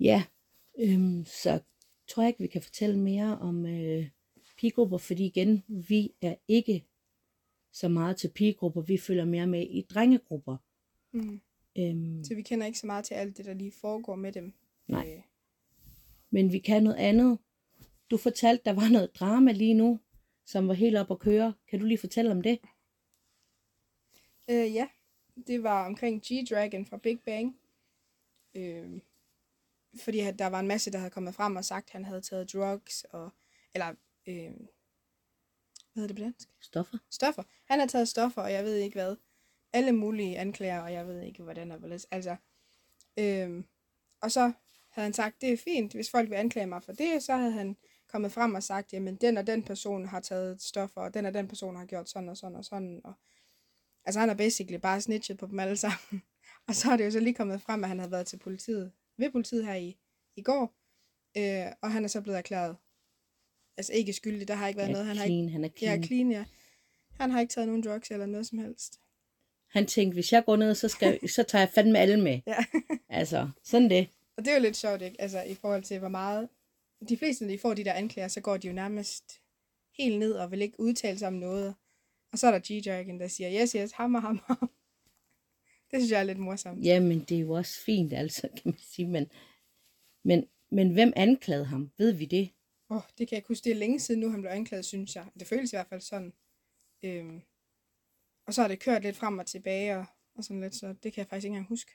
Ja, 0.00 0.24
øhm, 0.78 1.24
så 1.24 1.60
tror 2.08 2.22
jeg 2.22 2.28
ikke, 2.28 2.40
vi 2.40 2.46
kan 2.46 2.62
fortælle 2.62 2.98
mere 2.98 3.38
om 3.38 3.66
øh, 3.66 4.08
pigegrupper, 4.58 4.98
fordi 4.98 5.26
igen, 5.26 5.64
vi 5.68 6.12
er 6.20 6.34
ikke 6.48 6.84
så 7.72 7.88
meget 7.88 8.16
til 8.16 8.28
pigegrupper, 8.34 8.80
vi 8.82 8.96
følger 8.98 9.24
mere 9.24 9.46
med 9.46 9.62
i 9.70 9.82
drengegrupper. 9.90 10.56
Mm. 11.12 11.40
Øhm, 11.78 12.24
Så 12.24 12.34
vi 12.34 12.42
kender 12.42 12.66
ikke 12.66 12.78
så 12.78 12.86
meget 12.86 13.04
til 13.04 13.14
alt 13.14 13.36
det, 13.36 13.44
der 13.44 13.54
lige 13.54 13.72
foregår 13.80 14.14
med 14.16 14.32
dem. 14.32 14.52
Nej. 14.88 15.12
Øh, 15.16 15.22
men 16.30 16.52
vi 16.52 16.58
kan 16.58 16.82
noget 16.82 16.96
andet. 16.96 17.38
Du 18.10 18.16
fortalte, 18.16 18.62
der 18.64 18.72
var 18.72 18.88
noget 18.92 19.10
drama 19.14 19.52
lige 19.52 19.74
nu, 19.74 20.00
som 20.46 20.68
var 20.68 20.74
helt 20.74 20.96
op 20.96 21.10
at 21.10 21.18
køre. 21.18 21.54
Kan 21.70 21.78
du 21.80 21.84
lige 21.86 21.98
fortælle 21.98 22.30
om 22.30 22.42
det? 22.42 22.58
Øh, 24.50 24.74
ja, 24.74 24.88
det 25.46 25.62
var 25.62 25.86
omkring 25.86 26.22
G-Dragon 26.26 26.86
fra 26.86 26.96
Big 26.96 27.20
Bang. 27.20 27.60
Øh, 28.54 29.00
fordi 30.02 30.20
at 30.20 30.38
der 30.38 30.46
var 30.46 30.60
en 30.60 30.68
masse, 30.68 30.92
der 30.92 30.98
havde 30.98 31.10
kommet 31.10 31.34
frem 31.34 31.56
og 31.56 31.64
sagt, 31.64 31.86
at 31.86 31.92
han 31.92 32.04
havde 32.04 32.20
taget 32.20 32.52
drugs, 32.52 33.04
og, 33.04 33.30
eller, 33.74 33.94
øh, 34.26 34.52
hvad 35.92 36.02
hedder 36.02 36.14
det 36.14 36.16
på 36.16 36.22
dansk? 36.22 36.48
Stoffer. 36.60 36.98
Stoffer. 37.10 37.42
Han 37.64 37.78
har 37.78 37.86
taget 37.86 38.08
stoffer, 38.08 38.42
og 38.42 38.52
jeg 38.52 38.64
ved 38.64 38.76
ikke 38.76 38.94
hvad. 38.94 39.16
Alle 39.72 39.92
mulige 39.92 40.38
anklager, 40.38 40.80
og 40.80 40.92
jeg 40.92 41.06
ved 41.06 41.22
ikke, 41.22 41.42
hvordan 41.42 41.72
og 41.72 41.78
hvorledes. 41.78 42.06
Altså, 42.10 42.36
øh, 43.18 43.64
og 44.20 44.32
så 44.32 44.52
havde 44.90 45.06
han 45.06 45.12
sagt, 45.12 45.40
det 45.40 45.52
er 45.52 45.56
fint, 45.56 45.92
hvis 45.92 46.10
folk 46.10 46.30
vil 46.30 46.36
anklage 46.36 46.66
mig 46.66 46.82
for 46.82 46.92
det, 46.92 47.22
så 47.22 47.36
havde 47.36 47.52
han 47.52 47.76
kommet 48.06 48.32
frem 48.32 48.54
og 48.54 48.62
sagt, 48.62 48.92
jamen 48.92 49.16
den 49.16 49.36
og 49.36 49.46
den 49.46 49.62
person 49.62 50.06
har 50.06 50.20
taget 50.20 50.62
stoffer, 50.62 51.00
og 51.00 51.14
den 51.14 51.26
og 51.26 51.34
den 51.34 51.48
person 51.48 51.76
har 51.76 51.84
gjort 51.84 52.08
sådan 52.08 52.28
og 52.28 52.36
sådan 52.36 52.56
og 52.56 52.64
sådan. 52.64 53.00
Og, 53.04 53.14
altså 54.04 54.20
han 54.20 54.28
har 54.28 54.36
basically 54.36 54.80
bare 54.80 55.00
snitchet 55.00 55.38
på 55.38 55.46
dem 55.46 55.60
alle 55.60 55.76
sammen. 55.76 56.22
og 56.68 56.74
så 56.74 56.90
er 56.92 56.96
det 56.96 57.04
jo 57.04 57.10
så 57.10 57.20
lige 57.20 57.34
kommet 57.34 57.62
frem, 57.62 57.84
at 57.84 57.88
han 57.88 57.98
havde 57.98 58.10
været 58.12 58.26
til 58.26 58.36
politiet, 58.36 58.92
ved 59.16 59.30
politiet 59.30 59.66
her 59.66 59.74
i, 59.74 59.96
i 60.36 60.42
går, 60.42 60.74
øh, 61.36 61.72
og 61.82 61.92
han 61.92 62.04
er 62.04 62.08
så 62.08 62.20
blevet 62.20 62.38
erklæret, 62.38 62.76
altså 63.76 63.92
ikke 63.92 64.12
skyldig, 64.12 64.48
der 64.48 64.54
har 64.54 64.68
ikke 64.68 64.78
været 64.78 64.88
Ja, 64.88 64.92
noget. 64.92 65.06
Han 65.06 65.16
har 65.16 65.24
clean, 65.24 65.40
ikke, 65.40 65.52
han 65.52 65.64
er 65.64 65.68
ja, 65.80 65.86
clean. 65.86 66.04
clean, 66.04 66.30
ja. 66.30 66.44
Han 67.20 67.30
har 67.30 67.40
ikke 67.40 67.52
taget 67.52 67.68
nogen 67.68 67.82
drugs 67.82 68.10
eller 68.10 68.26
noget 68.26 68.46
som 68.46 68.58
helst. 68.58 69.00
Han 69.70 69.86
tænkte, 69.86 70.14
hvis 70.14 70.32
jeg 70.32 70.44
går 70.44 70.56
ned, 70.56 70.74
så, 70.74 70.88
skal, 70.88 71.28
så 71.28 71.42
tager 71.42 71.62
jeg 71.62 71.70
fandme 71.74 71.98
alle 71.98 72.20
med. 72.20 72.40
Ja. 72.46 72.64
Altså, 73.08 73.50
sådan 73.64 73.90
det. 73.90 74.08
Og 74.36 74.44
det 74.44 74.50
er 74.50 74.56
jo 74.56 74.62
lidt 74.62 74.76
sjovt, 74.76 75.02
ikke? 75.02 75.20
Altså 75.20 75.42
i 75.42 75.54
forhold 75.54 75.82
til, 75.82 75.98
hvor 75.98 76.08
meget... 76.08 76.48
De 77.08 77.16
fleste, 77.16 77.44
når 77.44 77.52
de 77.52 77.58
får 77.58 77.74
de 77.74 77.84
der 77.84 77.92
anklager, 77.92 78.28
så 78.28 78.40
går 78.40 78.56
de 78.56 78.66
jo 78.68 78.72
nærmest 78.72 79.40
helt 79.98 80.18
ned 80.18 80.32
og 80.32 80.50
vil 80.50 80.62
ikke 80.62 80.80
udtale 80.80 81.18
sig 81.18 81.28
om 81.28 81.34
noget. 81.34 81.74
Og 82.34 82.38
så 82.38 82.46
er 82.46 82.50
der 82.50 82.58
G-Dragon, 82.58 83.20
der 83.20 83.28
siger, 83.28 83.62
yes, 83.62 83.72
yes, 83.72 83.92
hammer, 83.92 84.20
hammer. 84.20 84.56
Det 85.90 86.00
synes 86.00 86.10
jeg 86.10 86.20
er 86.20 86.24
lidt 86.24 86.38
morsomt. 86.38 86.84
Jamen, 86.84 87.20
det 87.20 87.36
er 87.36 87.40
jo 87.40 87.52
også 87.52 87.84
fint, 87.84 88.12
altså, 88.12 88.48
kan 88.48 88.62
man 88.64 88.78
sige. 88.78 89.08
Men, 89.08 89.30
men, 90.24 90.48
men 90.70 90.92
hvem 90.92 91.12
anklagede 91.16 91.64
ham? 91.64 91.92
Ved 91.98 92.12
vi 92.12 92.24
det? 92.24 92.50
Åh, 92.90 92.96
oh, 92.96 93.02
det 93.18 93.28
kan 93.28 93.28
jeg 93.30 93.38
ikke 93.38 93.48
huske. 93.48 93.64
Det 93.64 93.72
er 93.72 93.76
længe 93.76 94.00
siden 94.00 94.20
nu, 94.20 94.30
han 94.30 94.40
blev 94.40 94.50
anklaget, 94.50 94.84
synes 94.84 95.16
jeg. 95.16 95.26
Det 95.38 95.46
føles 95.46 95.72
i 95.72 95.76
hvert 95.76 95.86
fald 95.86 96.00
sådan. 96.00 96.32
Øhm. 97.04 97.42
Og 98.46 98.54
så 98.54 98.60
har 98.60 98.68
det 98.68 98.80
kørt 98.80 99.02
lidt 99.02 99.16
frem 99.16 99.38
og 99.38 99.46
tilbage, 99.46 99.96
og, 99.96 100.04
og 100.34 100.44
sådan 100.44 100.60
lidt, 100.60 100.74
så 100.74 100.86
det 101.02 101.12
kan 101.12 101.20
jeg 101.20 101.26
faktisk 101.26 101.44
ikke 101.44 101.56
engang 101.56 101.68
huske. 101.68 101.92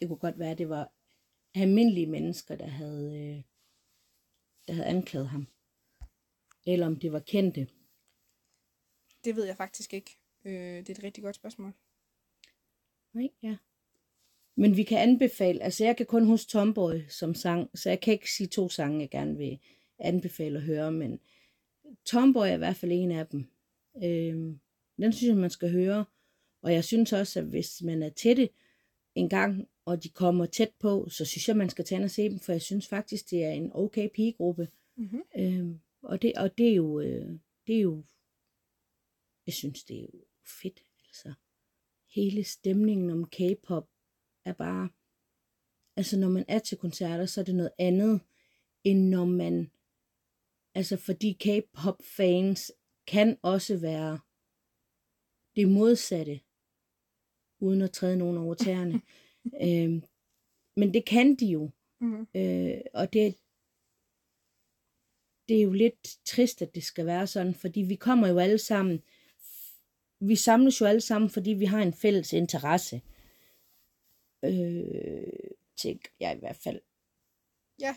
Det 0.00 0.08
kunne 0.08 0.18
godt 0.18 0.38
være, 0.38 0.50
at 0.50 0.58
det 0.58 0.68
var 0.68 0.92
almindelige 1.54 2.06
mennesker, 2.06 2.56
der 2.56 2.66
havde, 2.66 3.06
øh, 3.06 3.42
der 4.66 4.72
havde 4.72 4.86
anklaget 4.86 5.28
ham. 5.28 5.46
Eller 6.66 6.86
om 6.86 6.98
det 6.98 7.12
var 7.12 7.20
kendte. 7.20 7.68
Det 9.24 9.36
ved 9.36 9.44
jeg 9.44 9.56
faktisk 9.56 9.94
ikke. 9.94 10.18
Øh, 10.44 10.52
det 10.52 10.88
er 10.88 10.94
et 10.94 11.02
rigtig 11.04 11.22
godt 11.22 11.36
spørgsmål. 11.36 11.72
Nej, 13.12 13.28
ja. 13.42 13.56
Men 14.56 14.76
vi 14.76 14.82
kan 14.82 14.98
anbefale, 14.98 15.62
altså 15.62 15.84
jeg 15.84 15.96
kan 15.96 16.06
kun 16.06 16.26
huske 16.26 16.50
Tomboy 16.50 17.00
som 17.08 17.34
sang, 17.34 17.70
så 17.74 17.88
jeg 17.88 18.00
kan 18.00 18.12
ikke 18.12 18.32
sige 18.32 18.46
to 18.46 18.68
sange, 18.68 19.00
jeg 19.00 19.10
gerne 19.10 19.36
vil 19.36 19.58
anbefale 19.98 20.58
at 20.58 20.64
høre, 20.64 20.92
men 20.92 21.20
Tomboy 22.04 22.46
er 22.46 22.54
i 22.54 22.58
hvert 22.58 22.76
fald 22.76 22.92
en 22.92 23.10
af 23.10 23.26
dem. 23.26 23.46
Øhm, 24.04 24.60
den 24.96 25.12
synes 25.12 25.28
jeg, 25.28 25.36
man 25.36 25.50
skal 25.50 25.70
høre. 25.70 26.04
Og 26.62 26.72
jeg 26.72 26.84
synes 26.84 27.12
også, 27.12 27.40
at 27.40 27.46
hvis 27.46 27.82
man 27.82 28.02
er 28.02 28.08
det 28.08 28.50
en 29.14 29.28
gang, 29.28 29.68
og 29.84 30.02
de 30.04 30.08
kommer 30.08 30.46
tæt 30.46 30.70
på, 30.78 31.08
så 31.08 31.24
synes 31.24 31.48
jeg, 31.48 31.56
man 31.56 31.70
skal 31.70 31.84
tage 31.84 32.04
og 32.04 32.10
se 32.10 32.28
dem, 32.28 32.38
for 32.38 32.52
jeg 32.52 32.62
synes 32.62 32.88
faktisk, 32.88 33.30
det 33.30 33.44
er 33.44 33.50
en 33.50 33.70
okay 33.74 34.08
pigegruppe. 34.14 34.68
Mm-hmm. 34.96 35.22
Øhm, 35.38 35.80
og, 36.02 36.22
det, 36.22 36.32
og 36.36 36.58
det 36.58 36.68
er 36.68 36.74
jo, 36.74 37.00
øh, 37.00 37.28
det 37.66 37.76
er 37.76 37.80
jo, 37.80 38.02
jeg 39.46 39.54
synes, 39.54 39.84
det 39.84 39.96
er 39.96 40.02
jo 40.02 40.24
fedt, 40.62 40.84
altså. 41.08 41.34
Hele 42.14 42.44
stemningen 42.44 43.10
om 43.10 43.30
K-pop 43.30 43.90
er 44.44 44.52
bare, 44.52 44.88
altså 45.96 46.18
når 46.18 46.28
man 46.28 46.44
er 46.48 46.58
til 46.58 46.78
koncerter, 46.78 47.26
så 47.26 47.40
er 47.40 47.44
det 47.44 47.54
noget 47.54 47.72
andet, 47.78 48.20
end 48.84 49.08
når 49.08 49.24
man, 49.24 49.70
altså 50.74 50.96
fordi 50.96 51.32
K-pop 51.32 52.02
fans 52.16 52.72
kan 53.06 53.38
også 53.42 53.76
være 53.76 54.18
det 55.56 55.68
modsatte, 55.68 56.40
uden 57.58 57.82
at 57.82 57.92
træde 57.92 58.16
nogen 58.16 58.38
over 58.38 58.54
tæerne. 58.54 59.02
øhm, 59.66 60.02
men 60.76 60.94
det 60.94 61.04
kan 61.06 61.34
de 61.34 61.46
jo. 61.46 61.70
Mm-hmm. 62.00 62.26
Øh, 62.34 62.80
og 62.94 63.12
det, 63.12 63.36
det 65.48 65.58
er 65.58 65.62
jo 65.62 65.72
lidt 65.72 66.24
trist, 66.24 66.62
at 66.62 66.74
det 66.74 66.82
skal 66.82 67.06
være 67.06 67.26
sådan, 67.26 67.54
fordi 67.54 67.80
vi 67.80 67.94
kommer 67.94 68.28
jo 68.28 68.38
alle 68.38 68.58
sammen, 68.58 69.02
vi 70.28 70.36
samles 70.36 70.80
jo 70.80 70.86
alle 70.86 71.00
sammen, 71.00 71.30
fordi 71.30 71.50
vi 71.50 71.64
har 71.64 71.82
en 71.82 71.92
fælles 71.92 72.32
interesse. 72.32 73.02
Øh, 74.44 75.50
tænker 75.76 76.08
jeg 76.20 76.36
i 76.36 76.38
hvert 76.38 76.56
fald. 76.56 76.80
Ja, 77.80 77.96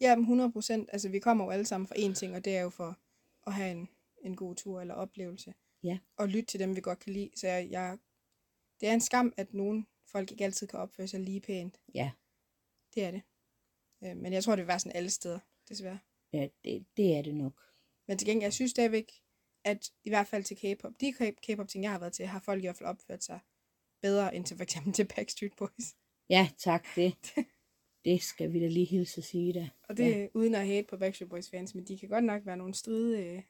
ja 0.00 0.12
100 0.18 0.52
procent. 0.52 0.88
Altså, 0.92 1.08
vi 1.08 1.18
kommer 1.18 1.44
jo 1.44 1.50
alle 1.50 1.64
sammen 1.66 1.86
for 1.86 1.94
én 1.94 2.14
ting, 2.14 2.34
og 2.34 2.44
det 2.44 2.56
er 2.56 2.60
jo 2.60 2.70
for 2.70 2.98
at 3.46 3.52
have 3.54 3.70
en, 3.70 3.88
en 4.24 4.36
god 4.36 4.54
tur 4.54 4.80
eller 4.80 4.94
oplevelse. 4.94 5.54
Ja. 5.82 5.98
Og 6.16 6.28
lytte 6.28 6.46
til 6.46 6.60
dem, 6.60 6.76
vi 6.76 6.80
godt 6.80 6.98
kan 6.98 7.12
lide. 7.12 7.30
Så 7.36 7.46
jeg, 7.48 7.70
jeg, 7.70 7.98
det 8.80 8.88
er 8.88 8.92
en 8.94 9.00
skam, 9.00 9.32
at 9.36 9.54
nogle 9.54 9.84
folk 10.06 10.30
ikke 10.30 10.44
altid 10.44 10.66
kan 10.66 10.78
opføre 10.78 11.08
sig 11.08 11.20
lige 11.20 11.40
pænt. 11.40 11.80
Ja, 11.94 12.10
Det 12.94 13.04
er 13.04 13.10
det. 13.10 13.22
Øh, 14.04 14.16
men 14.16 14.32
jeg 14.32 14.44
tror, 14.44 14.56
det 14.56 14.62
vil 14.62 14.68
være 14.68 14.78
sådan 14.78 14.96
alle 14.96 15.10
steder, 15.10 15.38
desværre. 15.68 15.98
ja 16.32 16.48
det, 16.64 16.86
det 16.96 17.16
er 17.16 17.22
det 17.22 17.34
nok. 17.34 17.62
Men 18.08 18.18
til 18.18 18.26
gengæld, 18.28 18.44
jeg 18.46 18.52
synes 18.52 18.70
stadigvæk, 18.70 19.12
at 19.66 19.90
i 20.04 20.08
hvert 20.08 20.26
fald 20.26 20.44
til 20.44 20.56
K-pop, 20.56 20.92
de 21.00 21.08
K- 21.12 21.30
K-pop-ting, 21.52 21.84
jeg 21.84 21.90
har 21.92 21.98
været 21.98 22.12
til, 22.12 22.26
har 22.26 22.40
folk 22.40 22.62
i 22.62 22.66
hvert 22.66 22.76
fald 22.76 22.88
opført 22.88 23.24
sig 23.24 23.38
bedre 24.02 24.34
end 24.34 24.44
til 24.44 24.56
for 24.56 24.62
eksempel 24.62 24.92
til 24.92 25.04
Backstreet 25.16 25.52
Boys. 25.58 25.94
Ja, 26.30 26.48
tak, 26.58 26.86
det, 26.96 27.14
det 28.04 28.22
skal 28.22 28.52
vi 28.52 28.60
da 28.60 28.66
lige 28.66 28.86
hilse 28.86 29.18
at 29.18 29.24
sige 29.24 29.52
da. 29.52 29.68
Og 29.88 29.96
det 29.96 30.10
ja. 30.16 30.26
uden 30.34 30.54
at 30.54 30.66
hate 30.66 30.86
på 30.90 30.96
Backstreet 30.96 31.30
Boys 31.30 31.50
fans, 31.50 31.74
men 31.74 31.84
de 31.84 31.98
kan 31.98 32.08
godt 32.08 32.24
nok 32.24 32.46
være 32.46 32.56
nogle 32.56 32.74
stride, 32.74 33.18
øh, 33.26 33.42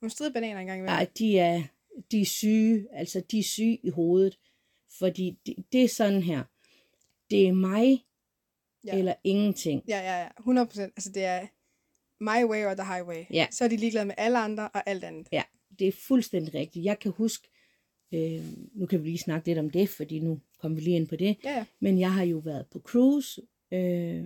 nogle 0.00 0.10
stride 0.10 0.32
bananer 0.32 0.60
engang 0.60 0.78
imellem. 0.78 0.96
Nej, 0.96 1.06
de 1.18 1.38
er, 1.38 1.62
de 2.10 2.20
er 2.20 2.24
syge, 2.24 2.86
altså 2.92 3.20
de 3.30 3.38
er 3.38 3.42
syge 3.42 3.78
i 3.82 3.88
hovedet, 3.90 4.38
fordi 4.98 5.38
det, 5.46 5.54
det 5.72 5.84
er 5.84 5.88
sådan 5.88 6.22
her, 6.22 6.44
det 7.30 7.48
er 7.48 7.52
mig 7.52 8.04
Ja. 8.86 8.92
ja. 8.92 8.98
eller 8.98 9.14
ingenting. 9.24 9.82
Ja, 9.88 9.98
ja, 9.98 10.22
ja. 10.22 10.28
100 10.38 10.66
procent. 10.66 10.92
Altså, 10.96 11.10
det 11.12 11.24
er 11.24 11.46
my 12.20 12.50
way 12.50 12.64
or 12.66 12.74
the 12.74 12.84
highway. 12.94 13.24
Ja. 13.30 13.46
Så 13.50 13.64
er 13.64 13.68
de 13.68 13.76
ligeglade 13.76 14.06
med 14.06 14.14
alle 14.18 14.38
andre 14.38 14.68
og 14.74 14.88
alt 14.88 15.04
andet. 15.04 15.28
Ja, 15.32 15.42
det 15.78 15.88
er 15.88 15.92
fuldstændig 15.92 16.54
rigtigt. 16.54 16.84
Jeg 16.84 16.98
kan 16.98 17.12
huske, 17.12 17.48
øh, 18.14 18.42
nu 18.74 18.86
kan 18.86 19.02
vi 19.02 19.08
lige 19.08 19.18
snakke 19.18 19.48
lidt 19.48 19.58
om 19.58 19.70
det, 19.70 19.88
fordi 19.88 20.20
nu 20.20 20.40
kommer 20.58 20.76
vi 20.76 20.84
lige 20.84 20.96
ind 20.96 21.08
på 21.08 21.16
det. 21.16 21.36
Ja, 21.44 21.56
ja. 21.56 21.64
Men 21.80 21.98
jeg 21.98 22.12
har 22.12 22.24
jo 22.24 22.38
været 22.38 22.66
på 22.72 22.78
cruise, 22.78 23.42
øh, 23.72 24.24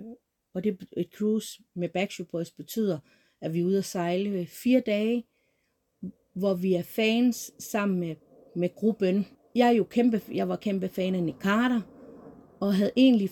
og 0.55 0.65
det, 0.65 0.87
et 0.97 1.09
cruise 1.15 1.63
med 1.75 1.89
Backstreet 1.89 2.29
Boys 2.29 2.51
betyder, 2.51 2.99
at 3.41 3.55
vi 3.55 3.61
er 3.61 3.65
ude 3.65 3.79
at 3.79 3.85
sejle 3.85 4.47
fire 4.47 4.81
dage, 4.81 5.25
hvor 6.35 6.55
vi 6.55 6.75
er 6.75 6.83
fans 6.83 7.53
sammen 7.59 8.01
med, 8.01 8.17
med 8.57 8.75
gruppen. 8.75 9.27
Jeg 9.55 9.69
er 9.69 9.73
jo 9.73 9.85
kæmpe, 9.85 10.23
jeg 10.33 10.49
var 10.49 10.57
kæmpe 10.57 10.89
fan 10.89 11.15
af 11.15 11.23
Nick 11.23 11.39
Carter, 11.39 11.81
og 12.61 12.75
havde 12.75 12.93
egentlig 12.97 13.31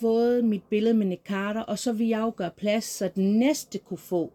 fået 0.00 0.44
mit 0.44 0.62
billede 0.70 0.94
med 0.94 1.06
Nick 1.06 1.22
Carter, 1.22 1.60
og 1.60 1.78
så 1.78 1.92
ville 1.92 2.10
jeg 2.10 2.20
jo 2.20 2.32
gøre 2.36 2.50
plads, 2.56 2.84
så 2.84 3.10
den 3.14 3.38
næste 3.38 3.78
kunne 3.78 3.98
få. 3.98 4.32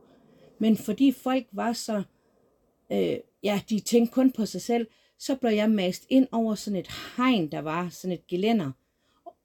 Men 0.59 0.77
fordi 0.77 1.11
folk 1.11 1.45
var 1.51 1.73
så, 1.73 2.03
øh, 2.91 3.17
ja, 3.43 3.61
de 3.69 3.79
tænkte 3.79 4.13
kun 4.13 4.31
på 4.31 4.45
sig 4.45 4.61
selv, 4.61 4.87
så 5.19 5.35
blev 5.35 5.51
jeg 5.51 5.69
mast 5.69 6.05
ind 6.09 6.27
over 6.31 6.55
sådan 6.55 6.79
et 6.79 6.89
hegn, 7.17 7.51
der 7.51 7.59
var 7.59 7.89
sådan 7.89 8.13
et 8.13 8.27
gelænder, 8.27 8.71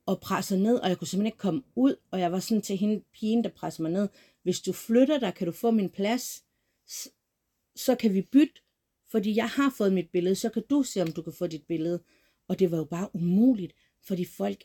og 0.06 0.20
presset 0.20 0.58
ned, 0.58 0.78
og 0.78 0.88
jeg 0.88 0.98
kunne 0.98 1.06
simpelthen 1.06 1.26
ikke 1.26 1.38
komme 1.38 1.62
ud, 1.74 1.96
og 2.10 2.20
jeg 2.20 2.32
var 2.32 2.40
sådan 2.40 2.62
til 2.62 2.76
hende, 2.76 3.02
pigen, 3.12 3.44
der 3.44 3.50
presser 3.50 3.82
mig 3.82 3.92
ned, 3.92 4.08
hvis 4.42 4.60
du 4.60 4.72
flytter 4.72 5.18
dig, 5.18 5.34
kan 5.34 5.46
du 5.46 5.52
få 5.52 5.70
min 5.70 5.90
plads, 5.90 6.44
så 7.76 7.94
kan 7.94 8.14
vi 8.14 8.22
bytte, 8.22 8.60
fordi 9.10 9.36
jeg 9.36 9.48
har 9.48 9.74
fået 9.78 9.92
mit 9.92 10.10
billede, 10.10 10.34
så 10.34 10.48
kan 10.48 10.62
du 10.70 10.82
se, 10.82 11.02
om 11.02 11.12
du 11.12 11.22
kan 11.22 11.32
få 11.32 11.46
dit 11.46 11.66
billede. 11.66 12.02
Og 12.48 12.58
det 12.58 12.70
var 12.70 12.76
jo 12.76 12.84
bare 12.84 13.08
umuligt, 13.14 13.72
fordi 14.02 14.24
folk 14.24 14.64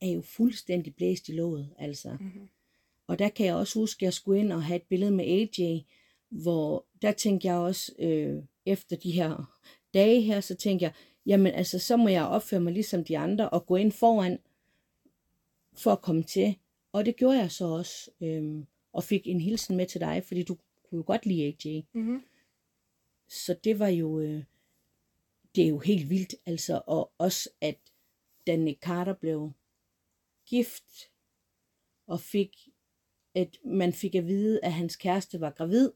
er 0.00 0.08
jo 0.08 0.22
fuldstændig 0.22 0.94
blæst 0.94 1.28
i 1.28 1.32
låget, 1.32 1.74
altså. 1.78 2.16
Mm-hmm. 2.20 2.48
Og 3.06 3.18
der 3.18 3.28
kan 3.28 3.46
jeg 3.46 3.54
også 3.54 3.78
huske, 3.78 3.98
at 3.98 4.02
jeg 4.02 4.12
skulle 4.12 4.40
ind 4.40 4.52
og 4.52 4.64
have 4.64 4.76
et 4.76 4.82
billede 4.82 5.10
med 5.10 5.24
AJ, 5.24 5.80
hvor 6.42 6.86
der 7.02 7.12
tænkte 7.12 7.48
jeg 7.48 7.56
også, 7.56 7.92
øh, 7.98 8.42
efter 8.66 8.96
de 8.96 9.10
her 9.10 9.58
dage 9.94 10.20
her, 10.20 10.40
så 10.40 10.54
tænkte 10.54 10.84
jeg, 10.84 10.92
jamen 11.26 11.52
altså, 11.52 11.78
så 11.78 11.96
må 11.96 12.08
jeg 12.08 12.24
opføre 12.26 12.60
mig 12.60 12.72
ligesom 12.72 13.04
de 13.04 13.18
andre, 13.18 13.50
og 13.50 13.66
gå 13.66 13.76
ind 13.76 13.92
foran, 13.92 14.38
for 15.72 15.92
at 15.92 16.02
komme 16.02 16.22
til. 16.22 16.58
Og 16.92 17.06
det 17.06 17.16
gjorde 17.16 17.38
jeg 17.38 17.50
så 17.50 17.64
også, 17.64 18.10
øh, 18.20 18.64
og 18.92 19.04
fik 19.04 19.26
en 19.26 19.40
hilsen 19.40 19.76
med 19.76 19.86
til 19.86 20.00
dig, 20.00 20.24
fordi 20.24 20.42
du 20.42 20.54
kunne 20.54 20.98
jo 20.98 21.04
godt 21.06 21.26
lide 21.26 21.44
AJ. 21.44 21.82
Mm-hmm. 21.92 22.22
Så 23.28 23.56
det 23.64 23.78
var 23.78 23.88
jo, 23.88 24.20
øh, 24.20 24.44
det 25.54 25.64
er 25.64 25.68
jo 25.68 25.78
helt 25.78 26.10
vildt, 26.10 26.34
altså, 26.46 26.82
og 26.86 27.12
også 27.18 27.50
at 27.60 27.78
da 28.46 28.56
Nick 28.56 28.82
Carter 28.82 29.14
blev 29.14 29.52
gift, 30.46 31.10
og 32.06 32.20
fik, 32.20 32.68
at 33.34 33.58
man 33.64 33.92
fik 33.92 34.14
at 34.14 34.26
vide, 34.26 34.64
at 34.64 34.72
hans 34.72 34.96
kæreste 34.96 35.40
var 35.40 35.50
gravid, 35.50 35.90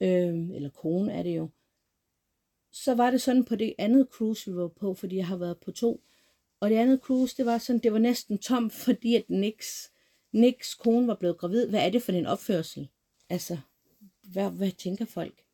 øh, 0.00 0.50
eller 0.50 0.70
kone 0.70 1.12
er 1.12 1.22
det 1.22 1.36
jo, 1.36 1.48
så 2.72 2.94
var 2.94 3.10
det 3.10 3.22
sådan 3.22 3.44
på 3.44 3.56
det 3.56 3.74
andet 3.78 4.08
cruise, 4.12 4.50
vi 4.50 4.56
var 4.56 4.68
på, 4.68 4.94
fordi 4.94 5.16
jeg 5.16 5.26
har 5.26 5.36
været 5.36 5.58
på 5.58 5.72
to. 5.72 6.02
Og 6.60 6.70
det 6.70 6.76
andet 6.76 7.00
cruise, 7.00 7.36
det 7.36 7.46
var 7.46 7.58
sådan, 7.58 7.80
det 7.82 7.92
var 7.92 7.98
næsten 7.98 8.38
tom, 8.38 8.70
fordi 8.84 9.14
at 9.14 9.24
Nicks, 9.30 9.90
Nicks 10.32 10.74
kone 10.74 11.06
var 11.06 11.14
blevet 11.14 11.38
gravid. 11.38 11.68
Hvad 11.68 11.86
er 11.86 11.90
det 11.90 12.02
for 12.02 12.12
en 12.12 12.26
opførsel? 12.26 12.88
Altså, 13.28 13.58
hvad, 14.22 14.50
hvad 14.50 14.70
tænker 14.70 15.04
folk? 15.04 15.44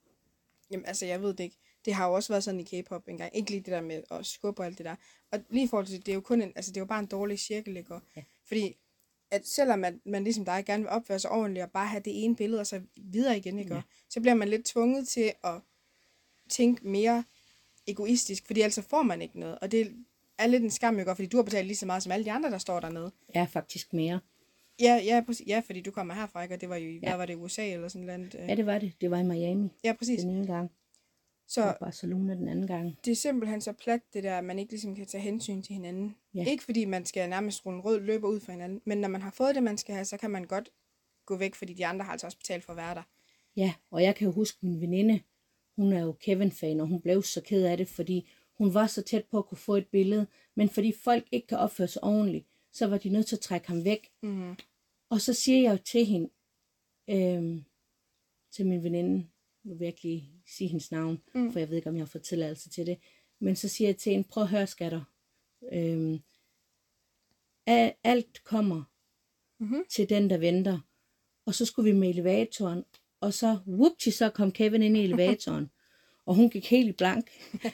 Jamen, 0.70 0.86
altså, 0.86 1.06
jeg 1.06 1.22
ved 1.22 1.34
det 1.34 1.44
ikke. 1.44 1.56
Det 1.84 1.94
har 1.94 2.08
jo 2.08 2.14
også 2.14 2.32
været 2.32 2.44
sådan 2.44 2.60
i 2.60 2.62
K-pop 2.62 3.08
engang. 3.08 3.36
Ikke 3.36 3.50
lige 3.50 3.60
det 3.60 3.72
der 3.72 3.80
med 3.80 4.02
at 4.10 4.26
skubbe 4.26 4.62
og 4.62 4.66
alt 4.66 4.78
det 4.78 4.86
der. 4.86 4.96
Og 5.32 5.40
lige 5.50 5.64
i 5.64 5.68
forhold 5.68 5.86
til 5.86 5.96
det, 5.96 6.06
det 6.06 6.12
er 6.12 6.16
jo 6.16 6.20
kun 6.20 6.42
en, 6.42 6.52
altså, 6.56 6.70
det 6.70 6.76
er 6.76 6.80
jo 6.80 6.86
bare 6.86 7.00
en 7.00 7.06
dårlig 7.06 7.38
cirkel, 7.38 7.76
ikke? 7.76 7.94
Ja. 8.16 8.22
Fordi 8.44 8.76
at 9.34 9.46
selvom 9.46 9.78
man, 9.78 10.00
man 10.04 10.24
ligesom 10.24 10.44
dig 10.44 10.62
gerne 10.66 10.82
vil 10.82 10.90
opføre 10.90 11.18
sig 11.18 11.30
ordentligt 11.30 11.64
og 11.64 11.70
bare 11.70 11.86
have 11.86 12.02
det 12.04 12.24
ene 12.24 12.36
billede 12.36 12.60
og 12.60 12.66
så 12.66 12.80
videre 12.96 13.36
igen, 13.38 13.58
ikke? 13.58 13.70
Ja. 13.70 13.76
Ja. 13.76 13.82
Så 14.10 14.20
bliver 14.20 14.34
man 14.34 14.48
lidt 14.48 14.64
tvunget 14.64 15.08
til 15.08 15.32
at 15.44 15.60
tænke 16.50 16.88
mere 16.88 17.24
egoistisk, 17.86 18.46
fordi 18.46 18.60
ellers 18.60 18.74
så 18.74 18.82
får 18.82 19.02
man 19.02 19.22
ikke 19.22 19.40
noget. 19.40 19.58
Og 19.58 19.70
det 19.72 19.92
er 20.38 20.46
lidt 20.46 20.62
en 20.62 20.70
skam, 20.70 20.98
ikke? 20.98 21.14
Fordi 21.14 21.26
du 21.28 21.36
har 21.36 21.44
betalt 21.44 21.66
lige 21.66 21.76
så 21.76 21.86
meget 21.86 22.02
som 22.02 22.12
alle 22.12 22.24
de 22.24 22.32
andre, 22.32 22.50
der 22.50 22.58
står 22.58 22.80
dernede. 22.80 23.12
Er 23.34 23.46
faktisk 23.46 23.92
mere. 23.92 24.20
Ja, 24.80 25.00
ja, 25.04 25.22
præcis. 25.26 25.46
ja 25.46 25.62
fordi 25.66 25.80
du 25.80 25.90
kommer 25.90 26.14
herfra, 26.14 26.42
ikke? 26.42 26.54
Og 26.54 26.60
det 26.60 26.68
var 26.68 26.76
jo 26.76 26.88
i, 26.88 26.98
Ja. 27.02 27.08
hvad 27.08 27.16
var 27.16 27.26
det, 27.26 27.36
USA 27.36 27.72
eller 27.72 27.88
sådan 27.88 28.06
noget. 28.06 28.34
Ja, 28.48 28.54
det 28.54 28.66
var 28.66 28.78
det. 28.78 28.92
Det 29.00 29.10
var 29.10 29.18
i 29.18 29.22
Miami 29.22 29.68
Ja, 29.84 29.92
præcis. 29.92 30.20
den 30.20 30.30
ene 30.30 30.46
gang, 30.46 30.70
Så 31.48 31.62
og 31.62 31.76
Barcelona 31.80 32.34
den 32.34 32.48
anden 32.48 32.66
gang. 32.66 32.98
det 33.04 33.10
er 33.10 33.16
simpelthen 33.16 33.60
så 33.60 33.72
plat, 33.72 34.00
det 34.12 34.22
der, 34.24 34.38
at 34.38 34.44
man 34.44 34.58
ikke 34.58 34.72
ligesom 34.72 34.96
kan 34.96 35.06
tage 35.06 35.22
hensyn 35.22 35.62
til 35.62 35.74
hinanden. 35.74 36.16
Ja. 36.34 36.44
Ikke 36.46 36.64
fordi 36.64 36.84
man 36.84 37.06
skal 37.06 37.28
nærmest 37.28 37.66
rulle 37.66 37.76
en 37.76 37.84
rød 37.84 38.00
løber 38.00 38.28
ud 38.28 38.40
for 38.40 38.52
hinanden, 38.52 38.80
men 38.84 38.98
når 38.98 39.08
man 39.08 39.22
har 39.22 39.30
fået 39.30 39.54
det, 39.54 39.62
man 39.62 39.78
skal 39.78 39.94
have, 39.94 40.04
så 40.04 40.16
kan 40.16 40.30
man 40.30 40.44
godt 40.44 40.72
gå 41.26 41.36
væk, 41.36 41.54
fordi 41.54 41.74
de 41.74 41.86
andre 41.86 42.04
har 42.04 42.12
altså 42.12 42.26
også 42.26 42.38
betalt 42.38 42.64
for 42.64 42.72
at 42.72 42.76
være 42.76 42.94
der. 42.94 43.02
Ja, 43.56 43.74
og 43.90 44.02
jeg 44.02 44.14
kan 44.14 44.26
jo 44.26 44.32
huske 44.32 44.58
min 44.62 44.80
veninde, 44.80 45.20
hun 45.76 45.92
er 45.92 46.02
jo 46.02 46.12
Kevin-fan, 46.12 46.80
og 46.80 46.86
hun 46.86 47.00
blev 47.00 47.22
så 47.22 47.40
ked 47.40 47.64
af 47.64 47.76
det, 47.76 47.88
fordi 47.88 48.30
hun 48.58 48.74
var 48.74 48.86
så 48.86 49.02
tæt 49.02 49.24
på 49.24 49.38
at 49.38 49.46
kunne 49.46 49.58
få 49.58 49.76
et 49.76 49.86
billede, 49.86 50.26
men 50.54 50.68
fordi 50.68 50.92
folk 51.04 51.24
ikke 51.32 51.46
kan 51.46 51.58
opføre 51.58 51.88
sig 51.88 52.04
ordentligt, 52.04 52.46
så 52.72 52.86
var 52.86 52.98
de 52.98 53.08
nødt 53.08 53.26
til 53.26 53.36
at 53.36 53.40
trække 53.40 53.68
ham 53.68 53.84
væk. 53.84 54.10
Mm. 54.22 54.56
Og 55.10 55.20
så 55.20 55.32
siger 55.32 55.62
jeg 55.62 55.72
jo 55.72 55.82
til 55.84 56.06
hende, 56.06 56.30
øhm, 57.10 57.64
til 58.50 58.66
min 58.66 58.82
veninde, 58.82 59.26
nu 59.64 59.74
vil 59.74 59.84
jeg 59.84 59.88
ikke 59.88 60.02
lige 60.02 60.30
sige 60.46 60.68
hendes 60.68 60.90
navn. 60.90 61.22
Mm. 61.34 61.52
for 61.52 61.58
jeg 61.58 61.68
ved 61.68 61.76
ikke, 61.76 61.88
om 61.88 61.96
jeg 61.96 62.02
har 62.02 62.06
fået 62.06 62.24
tilladelse 62.24 62.68
til 62.68 62.86
det, 62.86 62.98
men 63.38 63.56
så 63.56 63.68
siger 63.68 63.88
jeg 63.88 63.96
til 63.96 64.12
hende, 64.12 64.28
prøv 64.28 64.42
at 64.42 64.48
høre, 64.48 64.66
skatter, 64.66 65.13
øhm, 65.72 66.18
a- 67.66 67.92
alt 68.04 68.44
kommer 68.44 68.82
Mhm. 69.58 69.84
til 69.90 70.08
den, 70.08 70.30
der 70.30 70.38
venter. 70.38 70.78
Og 71.46 71.54
så 71.54 71.64
skulle 71.64 71.92
vi 71.92 71.98
med 71.98 72.08
elevatoren, 72.08 72.84
og 73.20 73.34
så, 73.34 73.58
whoopty, 73.66 74.08
så 74.08 74.30
kom 74.30 74.52
Kevin 74.52 74.82
ind 74.82 74.96
i 74.96 75.04
elevatoren. 75.08 75.70
og 76.26 76.34
hun 76.34 76.50
gik 76.50 76.70
helt 76.70 76.88
i 76.88 76.92
blank. 76.92 77.30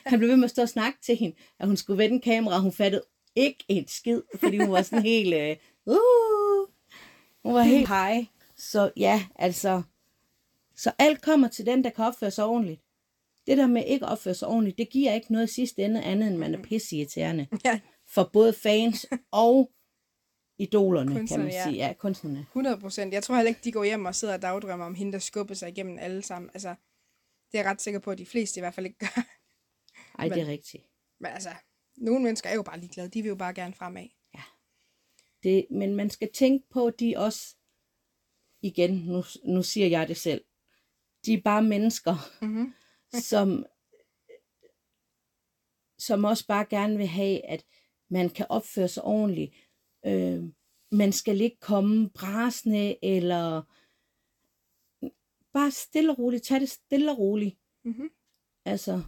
Han 0.07 0.19
blev 0.19 0.29
ved 0.31 0.37
med 0.37 0.45
at 0.45 0.51
stå 0.51 0.63
og 0.63 0.69
snakke 0.69 0.99
til 1.03 1.17
hende, 1.17 1.37
at 1.59 1.67
hun 1.67 1.77
skulle 1.77 1.99
vende 1.99 2.21
kamera. 2.21 2.59
Hun 2.61 2.73
fattede 2.73 3.03
ikke 3.35 3.65
et 3.69 3.91
skid, 3.91 4.23
fordi 4.41 4.59
hun 4.59 4.71
var 4.73 4.83
sådan 4.83 5.03
helt, 5.05 5.35
øh, 5.35 5.57
uh, 5.87 6.69
hun 7.43 7.55
var 7.55 7.63
helt 7.63 7.89
high. 7.89 8.27
Så 8.57 8.93
ja, 8.97 9.27
altså, 9.37 9.83
så 10.77 10.93
alt 10.99 11.23
kommer 11.23 11.49
til 11.49 11.67
den, 11.67 11.85
der 11.85 11.91
kan 11.91 12.05
opføre 12.05 12.31
sig 12.31 12.45
ordentligt. 12.45 12.81
Det 13.47 13.59
der 13.59 13.67
med 13.67 13.85
ikke 13.87 14.07
at 14.07 14.13
opføre 14.13 14.35
sig 14.35 14.49
ordentligt, 14.49 14.79
det 14.79 14.91
giver 14.91 15.15
ikke 15.15 15.33
noget 15.33 15.51
sidste 15.51 15.83
ende 15.83 16.03
andet, 16.03 16.29
end 16.29 16.37
man 16.37 16.55
er 16.55 16.63
pisseirriterende. 16.63 17.47
Ja, 17.65 17.81
For 18.15 18.31
både 18.33 18.53
fans 18.53 19.07
og 19.31 19.71
idolerne, 20.59 21.29
kan 21.29 21.41
man 21.41 21.49
ja. 21.49 21.65
sige. 21.65 21.77
Ja, 21.77 21.93
kunstnerne. 21.93 22.39
100 22.39 22.81
procent. 22.81 23.13
Jeg 23.13 23.23
tror 23.23 23.35
heller 23.35 23.49
ikke, 23.49 23.61
de 23.65 23.73
går 23.73 23.85
hjem 23.85 24.05
og 24.05 24.15
sidder 24.15 24.35
og 24.35 24.43
dagdrømmer 24.43 24.87
om 24.87 24.95
hende, 24.95 25.13
der 25.13 25.19
skubber 25.19 25.55
sig 25.55 25.69
igennem 25.69 25.99
alle 25.99 26.23
sammen. 26.23 26.51
Altså, 26.55 26.69
det 27.53 27.59
er 27.59 27.63
jeg 27.63 27.71
ret 27.71 27.83
sikker 27.83 28.01
på, 28.01 28.11
at 28.11 28.19
de 28.19 28.27
fleste 28.27 28.59
i 28.59 28.63
hvert 28.63 28.75
fald 28.75 28.87
ikke 28.87 28.99
gør. 28.99 29.23
Ej, 30.19 30.29
det 30.29 30.43
er 30.43 30.47
rigtigt. 30.47 30.85
Men 31.21 31.33
altså, 31.33 31.51
nogle 31.97 32.23
mennesker 32.25 32.51
er 32.51 32.55
jo 32.55 32.63
bare 32.63 32.81
ligeglade. 32.81 33.09
De 33.09 33.23
vil 33.23 33.29
jo 33.29 33.35
bare 33.35 33.55
gerne 33.55 33.75
fremad. 33.75 34.07
Det, 35.43 35.67
men 35.71 35.95
man 35.95 36.11
skal 36.11 36.31
tænke 36.35 36.67
på, 36.71 36.87
at 36.87 37.01
de 37.01 37.15
også, 37.17 37.57
igen, 38.63 38.95
nu, 38.95 39.25
nu 39.45 39.63
siger 39.63 39.87
jeg 39.87 40.09
det 40.09 40.17
selv, 40.17 40.45
de 41.27 41.35
er 41.35 41.41
bare 41.45 41.63
mennesker, 41.63 42.31
Mm-hmm. 42.43 42.75
Som, 43.13 43.67
som 45.99 46.25
også 46.25 46.47
bare 46.47 46.67
gerne 46.71 46.97
vil 46.97 47.07
have, 47.07 47.47
at 47.47 47.65
man 48.11 48.31
kan 48.31 48.47
opføre 48.49 48.89
sig 48.89 49.05
ordentligt. 49.05 49.55
Øh, 50.07 50.45
man 50.93 51.13
skal 51.13 51.41
ikke 51.41 51.61
komme 51.61 52.11
brasende, 52.11 53.05
eller 53.05 53.63
bare 55.53 55.71
stille 55.71 56.13
og 56.13 56.19
roligt, 56.19 56.43
tag 56.43 56.61
det 56.61 56.71
stille 56.71 57.11
og 57.11 57.19
roligt. 57.19 57.59
Mm-hmm. 57.85 58.11
Altså, 58.65 59.03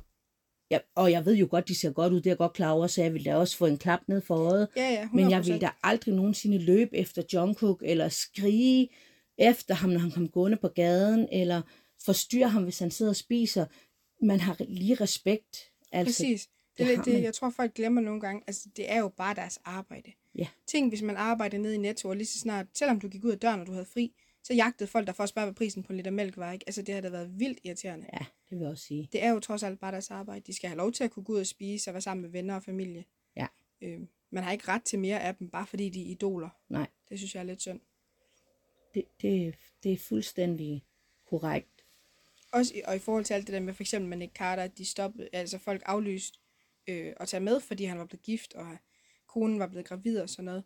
ja, 0.71 0.79
og 0.95 1.11
jeg 1.11 1.27
ved 1.27 1.35
jo 1.35 1.49
godt, 1.51 1.69
de 1.69 1.75
ser 1.75 1.93
godt 1.93 2.13
ud, 2.13 2.19
det 2.19 2.27
er 2.27 2.31
jeg 2.31 2.39
godt 2.39 2.53
klar 2.53 2.73
over, 2.73 2.87
så 2.87 3.03
jeg 3.03 3.15
vil 3.15 3.25
da 3.25 3.37
også 3.37 3.57
få 3.57 3.67
en 3.67 3.79
klap 3.79 4.01
ned 4.09 4.21
for 4.21 4.37
øjet. 4.37 4.69
Ja, 4.77 4.91
ja, 4.91 5.05
100%. 5.05 5.15
Men 5.17 5.31
jeg 5.31 5.47
vil 5.47 5.61
da 5.61 5.71
aldrig 5.83 6.15
nogensinde 6.15 6.59
løbe 6.59 6.97
efter 6.97 7.23
Jungkook, 7.33 7.83
eller 7.87 8.09
skrige 8.09 8.89
efter 9.39 9.75
ham, 9.75 9.91
når 9.91 10.01
han 10.01 10.11
kom 10.11 10.29
gående 10.29 10.57
på 10.57 10.69
gaden, 10.69 11.29
eller 11.33 11.63
forstyrre 12.05 12.49
ham, 12.49 12.63
hvis 12.63 12.79
han 12.79 12.91
sidder 12.91 13.13
og 13.13 13.17
spiser. 13.17 13.67
Man 14.23 14.41
har 14.41 14.57
lige 14.69 14.95
respekt. 14.95 15.73
Altså, 15.93 16.23
Præcis. 16.23 16.47
Det 16.47 16.79
det 16.79 16.93
er 16.93 16.97
lidt 16.97 17.05
det, 17.05 17.23
jeg 17.23 17.35
tror, 17.35 17.51
folk 17.51 17.75
glemmer 17.75 18.01
nogle 18.01 18.21
gange. 18.21 18.43
Altså, 18.47 18.69
det 18.77 18.91
er 18.93 18.99
jo 18.99 19.09
bare 19.09 19.35
deres 19.35 19.61
arbejde. 19.65 20.13
Ja. 20.35 20.47
Tænk, 20.67 20.91
hvis 20.91 21.03
man 21.03 21.17
arbejder 21.17 21.59
nede 21.59 21.75
i 21.75 21.79
Netto, 21.79 22.09
og 22.09 22.17
lige 22.17 22.27
så 22.27 22.39
snart, 22.39 22.67
selvom 22.75 23.01
du 23.01 23.09
gik 23.09 23.25
ud 23.25 23.31
af 23.31 23.39
døren, 23.39 23.61
og 23.61 23.67
du 23.67 23.73
havde 23.73 23.85
fri, 23.85 24.15
så 24.43 24.55
jagtede 24.55 24.91
folk 24.91 25.07
der 25.07 25.13
for 25.13 25.23
at 25.23 25.29
spørge, 25.29 25.45
hvad 25.47 25.55
prisen 25.55 25.83
på 25.83 25.93
en 25.93 25.97
liter 25.97 26.11
mælk 26.11 26.37
var. 26.37 26.53
Ikke? 26.53 26.65
Altså, 26.69 26.83
det 26.83 26.95
har 26.95 27.03
da 27.03 27.09
været 27.09 27.39
vildt 27.39 27.59
irriterende. 27.65 28.07
Ja, 28.13 28.19
det 28.19 28.59
vil 28.59 28.61
jeg 28.61 28.69
også 28.71 28.85
sige. 28.85 29.09
Det 29.13 29.23
er 29.25 29.31
jo 29.31 29.41
trods 29.41 29.63
alt 29.63 29.81
bare 29.81 29.93
deres 29.93 30.11
arbejde. 30.11 30.41
De 30.47 30.53
skal 30.55 30.69
have 30.69 30.77
lov 30.79 30.93
til 30.93 31.05
at 31.05 31.11
kunne 31.11 31.25
gå 31.25 31.33
ud 31.33 31.41
og 31.41 31.47
spise 31.47 31.91
og 31.91 31.95
være 31.95 32.01
sammen 32.01 32.23
med 32.23 32.31
venner 32.31 32.55
og 32.55 32.63
familie. 32.63 33.05
Ja. 33.37 33.47
Øh, 33.81 34.01
man 34.31 34.45
har 34.45 34.53
ikke 34.53 34.69
ret 34.69 34.83
til 34.83 34.99
mere 34.99 35.21
af 35.21 35.35
dem, 35.35 35.49
bare 35.51 35.67
fordi 35.67 35.89
de 35.89 36.03
er 36.03 36.07
idoler. 36.11 36.49
Nej, 36.69 36.87
Det 37.09 37.19
synes 37.19 37.35
jeg 37.35 37.41
er 37.41 37.45
lidt 37.45 37.61
synd. 37.61 37.81
det, 38.95 39.05
det, 39.23 39.55
det 39.83 39.93
er 39.93 39.97
fuldstændig 39.97 40.85
korrekt. 41.27 41.69
Også 42.53 42.75
i, 42.75 42.83
og 42.85 42.97
i 42.97 42.99
forhold 42.99 43.25
til 43.25 43.35
alt 43.35 43.47
det 43.47 43.55
der 43.55 43.61
med 43.61 43.75
for 43.75 43.83
eksempel 43.83 44.09
med 44.09 44.17
Nick 44.17 44.33
Carter, 44.33 44.63
at 44.63 44.79
de 44.79 44.85
stoppede, 44.85 45.29
altså 45.33 45.59
folk 45.59 45.83
aflyst 45.87 46.41
øh, 46.89 47.13
at 47.17 47.29
tage 47.29 47.41
med, 47.41 47.61
fordi 47.61 47.85
han 47.85 47.99
var 47.99 48.05
blevet 48.05 48.23
gift, 48.23 48.55
og 48.55 48.77
konen 49.27 49.59
var 49.59 49.67
blevet 49.67 49.87
gravid 49.87 50.21
og 50.21 50.29
sådan 50.29 50.45
noget. 50.45 50.65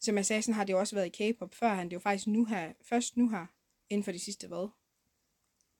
Som 0.00 0.16
jeg 0.16 0.26
sagde, 0.26 0.42
sådan 0.42 0.54
har 0.54 0.64
det 0.64 0.72
jo 0.72 0.78
også 0.78 0.94
været 0.96 1.20
i 1.20 1.32
K-pop 1.32 1.54
før 1.54 1.68
han. 1.68 1.86
Det 1.86 1.92
er 1.92 1.96
jo 1.96 2.00
faktisk 2.00 2.26
nu 2.26 2.44
her, 2.44 2.72
først 2.82 3.16
nu 3.16 3.28
her, 3.28 3.46
inden 3.90 4.04
for 4.04 4.12
de 4.12 4.18
sidste, 4.18 4.46
hvad? 4.48 4.68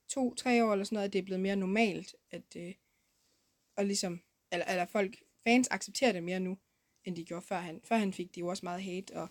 To, 0.08 0.34
tre 0.34 0.64
år 0.64 0.72
eller 0.72 0.84
sådan 0.84 0.96
noget, 0.96 1.08
at 1.08 1.12
det 1.12 1.18
er 1.18 1.22
blevet 1.22 1.40
mere 1.40 1.56
normalt, 1.56 2.14
at, 2.30 2.56
øh, 2.56 2.74
og 3.76 3.84
ligesom, 3.84 4.20
eller, 4.52 4.66
eller 4.66 4.86
folk, 4.86 5.16
fans 5.44 5.68
accepterer 5.70 6.12
det 6.12 6.22
mere 6.22 6.40
nu, 6.40 6.58
end 7.04 7.16
de 7.16 7.24
gjorde 7.24 7.46
før 7.46 7.58
han. 7.58 7.80
Før 7.84 7.96
han 7.96 8.12
fik 8.12 8.34
de 8.34 8.40
jo 8.40 8.46
også 8.46 8.66
meget 8.66 8.82
hate, 8.82 9.16
og 9.16 9.28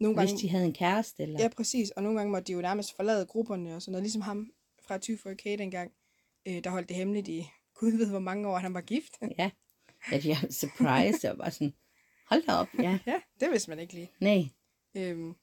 nogle 0.00 0.16
gange... 0.16 0.32
Hvis 0.32 0.40
de 0.40 0.48
havde 0.48 0.64
en 0.64 0.74
kæreste, 0.74 1.22
eller... 1.22 1.42
Ja, 1.42 1.48
præcis. 1.48 1.90
Og 1.90 2.02
nogle 2.02 2.18
gange 2.18 2.30
måtte 2.32 2.46
de 2.46 2.52
jo 2.52 2.60
nærmest 2.60 2.96
forlade 2.96 3.26
grupperne 3.26 3.74
og 3.74 3.82
sådan 3.82 3.92
noget. 3.92 4.02
Ligesom 4.02 4.22
ham 4.22 4.52
fra 4.90 5.32
24K 5.32 5.58
dengang, 5.58 5.92
øh, 6.48 6.64
der 6.64 6.70
holdt 6.70 6.88
det 6.88 6.96
hemmeligt 6.96 7.28
i 7.28 7.46
gud 7.74 7.92
ved 7.92 8.10
hvor 8.10 8.18
mange 8.18 8.48
år, 8.48 8.58
han 8.58 8.74
var 8.74 8.80
gift. 8.80 9.12
ja. 9.38 9.50
At 10.12 10.26
jeg 10.26 10.38
er 10.42 10.52
surprised, 10.52 11.30
og 11.30 11.38
bare 11.38 11.50
sådan, 11.50 11.74
hold 12.30 12.42
da 12.46 12.52
op, 12.52 12.68
ja. 12.78 12.98
ja, 13.06 13.20
det 13.40 13.50
vidste 13.50 13.70
man 13.70 13.78
ikke 13.78 13.94
lige. 13.94 14.10
Nej, 14.20 14.42
Øhm, 14.96 15.34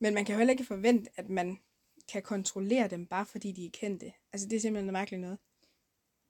men 0.00 0.14
man 0.14 0.24
kan 0.24 0.32
jo 0.32 0.38
heller 0.38 0.52
ikke 0.52 0.64
forvente, 0.64 1.10
at 1.16 1.28
man 1.28 1.58
kan 2.12 2.22
kontrollere 2.22 2.88
dem, 2.88 3.06
bare 3.06 3.26
fordi 3.26 3.52
de 3.52 3.66
er 3.66 3.70
kendte. 3.72 4.12
Altså, 4.32 4.48
det 4.48 4.56
er 4.56 4.60
simpelthen 4.60 4.84
noget 4.86 4.92
mærkeligt 5.00 5.20
noget. 5.20 5.38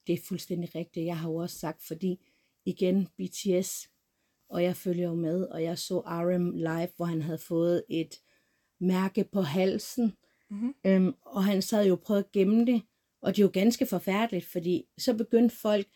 det 0.07 0.13
er 0.13 0.19
fuldstændig 0.29 0.75
rigtigt. 0.75 1.07
Jeg 1.07 1.19
har 1.19 1.29
jo 1.31 1.37
også 1.37 1.59
sagt, 1.59 1.83
fordi 1.83 2.31
igen 2.65 3.07
BTS, 3.07 3.89
og 4.49 4.63
jeg 4.63 4.77
følger 4.77 5.09
jo 5.09 5.15
med, 5.15 5.45
og 5.45 5.63
jeg 5.63 5.79
så 5.79 6.01
RM 6.01 6.51
live, 6.51 6.89
hvor 6.97 7.05
han 7.05 7.23
havde 7.23 7.39
fået 7.39 7.85
et 7.89 8.15
mærke 8.81 9.25
på 9.33 9.41
halsen, 9.41 10.17
Mhm. 10.51 10.75
øhm, 10.85 11.15
og 11.23 11.45
han 11.45 11.63
sad 11.63 11.87
jo 11.87 11.93
og 11.93 12.01
prøvede 12.01 12.25
at 12.25 12.33
gemme 12.33 12.67
det, 12.67 12.83
og 13.23 13.37
det 13.37 13.43
er 13.43 13.47
jo 13.47 13.51
ganske 13.53 13.87
forfærdeligt, 13.87 14.47
fordi 14.47 14.85
så 14.99 15.15
begyndte 15.15 15.57
folk, 15.57 15.87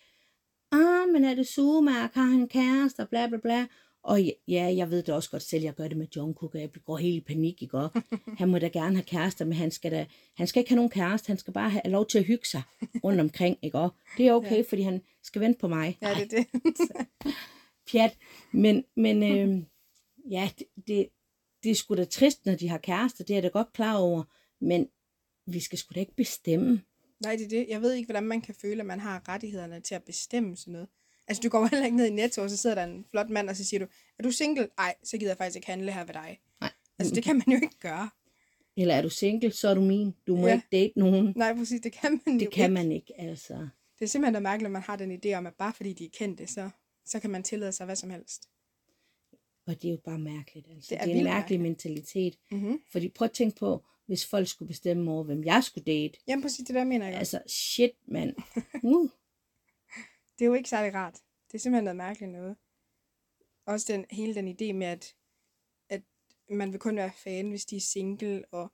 ah, 0.73 1.09
men 1.13 1.25
er 1.25 1.35
det 1.35 1.47
sugemærke, 1.47 2.19
har 2.19 2.27
han 2.27 2.49
kæreste, 2.49 3.01
og 3.01 3.09
bla 3.09 3.27
bla 3.27 3.39
bla, 3.39 3.67
og 4.05 4.21
ja, 4.49 4.75
jeg 4.77 4.91
ved 4.91 5.03
det 5.03 5.15
også 5.15 5.31
godt 5.31 5.43
selv, 5.43 5.63
jeg 5.63 5.75
gør 5.75 5.89
det 5.89 5.97
med 5.97 6.07
Jungkook, 6.17 6.55
og 6.55 6.61
jeg 6.61 6.71
går 6.85 6.97
helt 6.97 7.17
i 7.17 7.21
panik, 7.21 7.63
ikke? 7.63 7.79
Og 7.79 7.91
han 8.39 8.49
må 8.49 8.59
da 8.59 8.69
gerne 8.69 8.97
have 8.97 9.05
kærester, 9.05 9.45
men 9.45 9.55
han 9.55 9.71
skal, 9.71 9.93
da, 9.93 10.07
han 10.37 10.47
skal 10.47 10.61
ikke 10.61 10.71
have 10.71 10.77
nogen 10.77 10.91
kæreste, 10.91 11.27
han 11.27 11.39
skal 11.39 11.53
bare 11.53 11.71
have 11.71 11.83
lov 11.85 12.07
til 12.07 12.19
at 12.19 12.25
hygge 12.25 12.47
sig 12.47 12.63
rundt 13.05 13.21
omkring, 13.21 13.59
ikke? 13.63 13.79
Og 13.79 13.91
det 14.17 14.29
er 14.29 14.33
okay, 14.33 14.57
ja. 14.57 14.65
fordi 14.69 14.83
han 14.83 15.01
skal 15.23 15.41
vente 15.41 15.59
på 15.61 15.69
mig. 15.69 15.99
Ja, 16.03 16.15
det 16.15 16.23
er 16.23 16.45
det. 16.45 16.47
pjat. 17.91 18.17
Men, 18.53 18.85
men 18.97 19.23
øh, 19.23 19.63
ja, 20.31 20.51
det, 20.59 20.67
det, 20.87 21.09
det 21.63 21.71
er 21.71 21.75
sgu 21.75 21.95
da 21.95 22.05
trist, 22.05 22.47
når 22.47 22.55
de 22.55 22.69
har 22.69 22.79
kærester, 22.79 23.25
det 23.25 23.35
er 23.35 23.37
jeg 23.37 23.43
da 23.43 23.49
godt 23.49 23.73
klar 23.73 23.97
over, 23.97 24.23
men 24.65 24.89
vi 25.47 25.61
skal 25.61 25.79
sgu 25.79 25.93
da 25.95 26.01
ikke 26.01 26.15
bestemme. 26.17 26.83
Nej, 27.21 27.37
det 27.37 27.45
er 27.45 27.49
det. 27.49 27.67
Jeg 27.69 27.83
ved 27.83 27.93
ikke, 27.93 28.07
hvordan 28.07 28.23
man 28.23 28.41
kan 28.41 28.55
føle, 28.55 28.81
at 28.81 28.87
man 28.87 29.01
har 29.01 29.29
rettighederne 29.29 29.81
til 29.81 29.95
at 29.95 30.03
bestemme 30.05 30.57
sådan 30.57 30.73
noget. 30.73 30.89
Altså, 31.29 31.41
du 31.41 31.49
går 31.49 31.61
jo 31.61 31.67
heller 31.73 31.85
ikke 31.85 31.97
ned 31.97 32.07
i 32.07 32.11
Netto, 32.11 32.43
og 32.43 32.51
så 32.51 32.57
sidder 32.57 32.75
der 32.77 32.85
en 32.85 33.05
flot 33.11 33.31
mand, 33.31 33.49
og 33.51 33.57
så 33.57 33.65
siger 33.65 33.81
du, 33.81 33.87
er 34.19 34.23
du 34.23 34.31
single? 34.31 34.69
Nej, 34.79 34.95
så 35.05 35.19
gider 35.19 35.31
jeg 35.31 35.39
faktisk 35.39 35.57
ikke 35.57 35.67
handle 35.67 35.93
her 35.93 36.05
ved 36.05 36.15
dig. 36.15 36.41
Nej. 36.61 36.71
Altså, 36.99 37.15
det 37.15 37.25
kan 37.25 37.37
man 37.37 37.45
jo 37.49 37.55
ikke 37.63 37.79
gøre. 37.81 38.11
Eller 38.77 38.95
er 38.95 39.03
du 39.03 39.09
single, 39.11 39.51
så 39.53 39.69
er 39.69 39.75
du 39.75 39.81
min. 39.81 40.15
Du 40.27 40.37
må 40.37 40.47
Ja. 40.47 40.55
ikke 40.55 40.67
date 40.73 40.93
nogen. 40.99 41.33
Nej, 41.37 41.55
præcis, 41.55 41.81
det 41.81 41.93
kan 41.93 42.21
man 42.27 42.35
jo 42.35 42.41
Det 42.41 42.53
kan 42.53 42.65
ikke. 42.65 42.75
man 42.75 42.93
ikke, 42.93 43.21
altså. 43.21 43.55
Det 43.99 44.05
er 44.05 44.07
simpelthen 44.07 44.43
mærkeligt, 44.43 44.67
at 44.67 44.73
man 44.73 44.83
har 44.83 44.97
den 44.97 45.21
idé 45.25 45.33
om, 45.35 45.47
at 45.47 45.55
bare 45.55 45.73
fordi 45.73 45.93
de 45.93 46.05
er 46.05 46.09
kendte, 46.19 46.47
så, 46.47 46.71
så 47.07 47.21
kan 47.21 47.31
man 47.31 47.43
tillade 47.43 47.73
sig 47.73 47.87
hvad 47.87 47.97
som 47.97 48.11
helst. 48.11 48.49
Og 49.67 49.83
det 49.83 49.89
er 49.89 49.93
jo 49.93 49.99
bare 50.05 50.19
mærkeligt. 50.19 50.67
Altså. 50.71 50.89
Det 50.91 51.01
er 51.01 51.05
det 51.05 51.15
er 51.15 51.19
en 51.19 51.25
mærkelig 51.25 51.61
mentalitet. 51.61 52.39
Mm-hmm. 52.51 52.79
Fordi 52.93 53.09
prøv 53.09 53.27
at 53.27 53.33
tænke 53.33 53.57
på, 53.57 53.85
hvis 54.07 54.27
folk 54.27 54.49
skulle 54.49 54.67
bestemme 54.69 55.11
over, 55.11 55.25
hvem 55.25 55.45
jeg 55.45 55.65
skulle 55.65 55.85
date. 55.85 56.19
Jamen 56.27 56.43
præcis, 56.43 56.67
det 56.67 56.75
der 56.75 56.85
mener 56.85 57.07
jeg. 57.09 57.19
Altså. 57.19 57.43
Shit, 57.47 57.93
mand. 58.07 58.37
Uh. 58.83 59.11
Det 60.39 60.45
er 60.45 60.47
jo 60.49 60.55
ikke 60.55 60.69
særlig 60.69 60.95
rart. 60.95 61.15
Det 61.47 61.55
er 61.55 61.59
simpelthen 61.59 61.85
noget 61.85 61.97
mærkeligt 61.97 62.33
noget. 62.33 62.57
Også 63.67 63.93
den, 63.93 64.07
hele 64.11 64.35
den 64.35 64.49
idé 64.49 64.73
med, 64.73 64.87
at, 64.87 65.17
at 65.89 66.03
man 66.51 66.73
vil 66.73 66.81
kun 66.81 66.97
være 66.97 67.13
fan, 67.13 67.49
hvis 67.51 67.65
de 67.65 67.77
er 67.77 67.81
single 67.81 68.45
og 68.51 68.73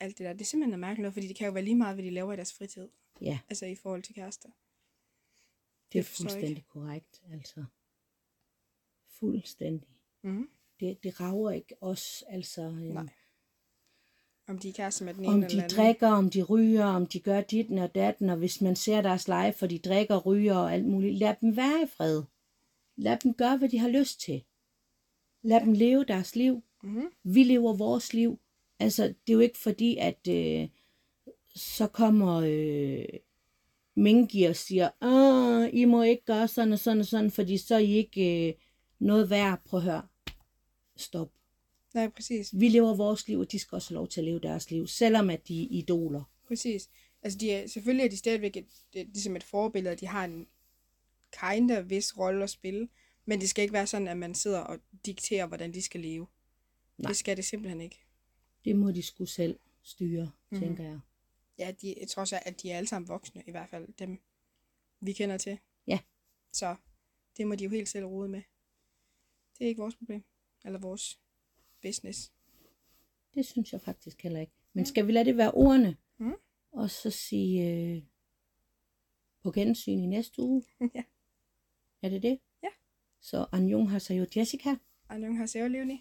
alt 0.00 0.18
det 0.18 0.24
der. 0.24 0.32
Det 0.32 0.40
er 0.40 0.44
simpelthen 0.44 0.70
noget 0.70 0.80
mærkeligt 0.80 1.02
noget, 1.02 1.14
fordi 1.14 1.28
det 1.28 1.36
kan 1.36 1.46
jo 1.46 1.52
være 1.52 1.64
lige 1.64 1.76
meget, 1.76 1.96
hvad 1.96 2.04
de 2.04 2.10
laver 2.10 2.32
i 2.32 2.36
deres 2.36 2.52
fritid. 2.54 2.88
Ja, 3.20 3.38
Altså 3.48 3.66
i 3.66 3.74
forhold 3.74 4.02
til 4.02 4.14
kærester. 4.14 4.48
det 5.92 5.98
er 5.98 6.02
forstår 6.02 6.24
ikke. 6.24 6.32
fuldstændig 6.34 6.66
korrekt. 6.66 7.22
Altså, 7.32 7.64
fuldstændig. 9.08 9.88
Mm-hmm. 10.22 10.50
Det, 10.80 11.02
det 11.02 11.20
rager 11.20 11.50
ikke 11.50 11.74
os, 11.80 12.24
altså. 12.28 12.70
Nej. 12.70 13.06
Om 14.48 14.58
de 14.58 14.68
er 14.68 14.72
kærester 14.72 15.04
med 15.04 15.14
den 15.14 15.24
ene 15.24 15.32
om 15.32 15.36
eller 15.36 15.48
de 15.48 15.62
anden. 15.62 15.76
drikker, 15.76 16.08
om 16.08 16.30
de 16.30 16.42
ryger, 16.42 16.84
om 16.84 17.06
de 17.06 17.20
gør 17.20 17.40
dit 17.40 17.70
og 17.70 17.94
datten, 17.94 18.30
og 18.30 18.36
hvis 18.36 18.60
man 18.60 18.76
ser 18.76 19.02
deres 19.02 19.28
live, 19.28 19.52
for 19.52 19.66
de 19.66 19.78
drikker, 19.78 20.18
ryger 20.18 20.56
og 20.56 20.72
alt 20.72 20.86
muligt, 20.86 21.18
lad 21.18 21.34
dem 21.40 21.56
være 21.56 21.82
i 21.82 21.86
fred. 21.96 22.22
Lad 22.96 23.16
dem 23.16 23.34
gøre, 23.34 23.56
hvad 23.56 23.68
de 23.68 23.78
har 23.78 23.88
lyst 23.88 24.20
til. 24.20 24.44
Lad 25.42 25.60
dem 25.60 25.72
leve 25.72 26.04
deres 26.04 26.36
liv. 26.36 26.62
Mm-hmm. 26.82 27.10
Vi 27.22 27.42
lever 27.42 27.72
vores 27.72 28.12
liv. 28.12 28.38
Altså, 28.78 29.02
det 29.02 29.28
er 29.28 29.32
jo 29.32 29.40
ikke 29.40 29.58
fordi, 29.58 29.96
at 29.96 30.28
øh, 30.28 30.68
så 31.54 31.86
kommer 31.86 32.42
øh, 32.46 33.18
Mingi 33.96 34.44
og 34.44 34.56
siger, 34.56 34.90
Åh, 35.02 35.68
I 35.72 35.84
må 35.84 36.02
ikke 36.02 36.24
gøre 36.24 36.48
sådan 36.48 36.72
og 36.72 36.78
sådan 36.78 37.00
og 37.00 37.06
sådan, 37.06 37.30
fordi 37.30 37.58
så 37.58 37.74
er 37.74 37.78
I 37.78 37.92
ikke 37.92 38.48
øh, 38.48 38.54
noget 38.98 39.30
værd. 39.30 39.60
Prøv 39.64 39.80
at 39.80 39.84
høre. 39.84 40.02
Stop. 40.96 41.30
Nej, 41.94 42.08
præcis. 42.08 42.60
Vi 42.60 42.68
lever 42.68 42.94
vores 42.94 43.28
liv, 43.28 43.38
og 43.38 43.52
de 43.52 43.58
skal 43.58 43.76
også 43.76 43.90
have 43.90 43.94
lov 43.94 44.08
til 44.08 44.20
at 44.20 44.24
leve 44.24 44.40
deres 44.40 44.70
liv, 44.70 44.86
selvom 44.86 45.30
at 45.30 45.48
de 45.48 45.62
er 45.62 45.66
idoler. 45.70 46.22
Præcis. 46.46 46.90
Altså, 47.22 47.38
de 47.38 47.52
er, 47.52 47.66
selvfølgelig 47.66 48.04
er 48.04 48.10
de 48.10 48.16
stadigvæk 48.16 48.56
et, 48.56 48.66
et, 48.92 49.06
ligesom 49.06 49.36
et 49.36 49.42
forbillede, 49.42 49.96
de 49.96 50.06
har 50.06 50.24
en 50.24 50.46
kind 51.32 51.70
of 51.70 51.90
vis 51.90 52.18
rolle 52.18 52.44
at 52.44 52.50
spille, 52.50 52.88
men 53.24 53.40
det 53.40 53.48
skal 53.48 53.62
ikke 53.62 53.72
være 53.72 53.86
sådan, 53.86 54.08
at 54.08 54.16
man 54.16 54.34
sidder 54.34 54.60
og 54.60 54.78
dikterer, 55.06 55.46
hvordan 55.46 55.74
de 55.74 55.82
skal 55.82 56.00
leve. 56.00 56.26
Nej. 56.98 57.08
Det 57.08 57.16
skal 57.16 57.36
det 57.36 57.44
simpelthen 57.44 57.80
ikke. 57.80 58.00
Det 58.64 58.76
må 58.76 58.90
de 58.90 59.02
skulle 59.02 59.30
selv 59.30 59.58
styre, 59.82 60.30
mm. 60.50 60.60
tænker 60.60 60.84
jeg. 60.84 61.00
Ja, 61.58 61.72
de, 61.82 61.94
jeg 62.00 62.08
tror 62.08 62.20
også, 62.20 62.40
at 62.42 62.62
de 62.62 62.70
er 62.70 62.76
alle 62.76 62.88
sammen 62.88 63.08
voksne, 63.08 63.42
i 63.46 63.50
hvert 63.50 63.68
fald 63.68 63.88
dem, 63.98 64.20
vi 65.00 65.12
kender 65.12 65.36
til. 65.36 65.58
Ja. 65.86 65.98
Så 66.52 66.76
det 67.36 67.46
må 67.46 67.54
de 67.54 67.64
jo 67.64 67.70
helt 67.70 67.88
selv 67.88 68.04
rode 68.04 68.28
med. 68.28 68.42
Det 69.58 69.64
er 69.64 69.68
ikke 69.68 69.80
vores 69.80 69.94
problem. 69.94 70.24
Eller 70.64 70.78
vores 70.78 71.20
business. 71.84 72.32
Det 73.34 73.46
synes 73.46 73.72
jeg 73.72 73.80
faktisk 73.80 74.22
heller 74.22 74.40
ikke. 74.40 74.52
Men 74.72 74.86
skal 74.86 75.06
vi 75.06 75.12
lade 75.12 75.24
det 75.24 75.36
være 75.36 75.50
ordene? 75.50 75.96
Mm. 76.18 76.34
Og 76.72 76.90
så 76.90 77.10
sige 77.10 77.70
øh, 77.70 78.02
på 79.42 79.50
gensyn 79.50 79.98
i 79.98 80.06
næste 80.06 80.42
uge? 80.42 80.64
ja. 80.94 81.04
Er 82.02 82.08
det 82.08 82.22
det? 82.22 82.40
Ja. 82.62 82.68
Så 83.20 83.46
Anjong 83.52 83.90
har 83.90 83.98
sig 83.98 84.18
jo 84.18 84.26
Jessica. 84.36 84.76
Annyeong 85.08 85.38
haseyo, 85.38 85.68
Leonie. 85.68 86.00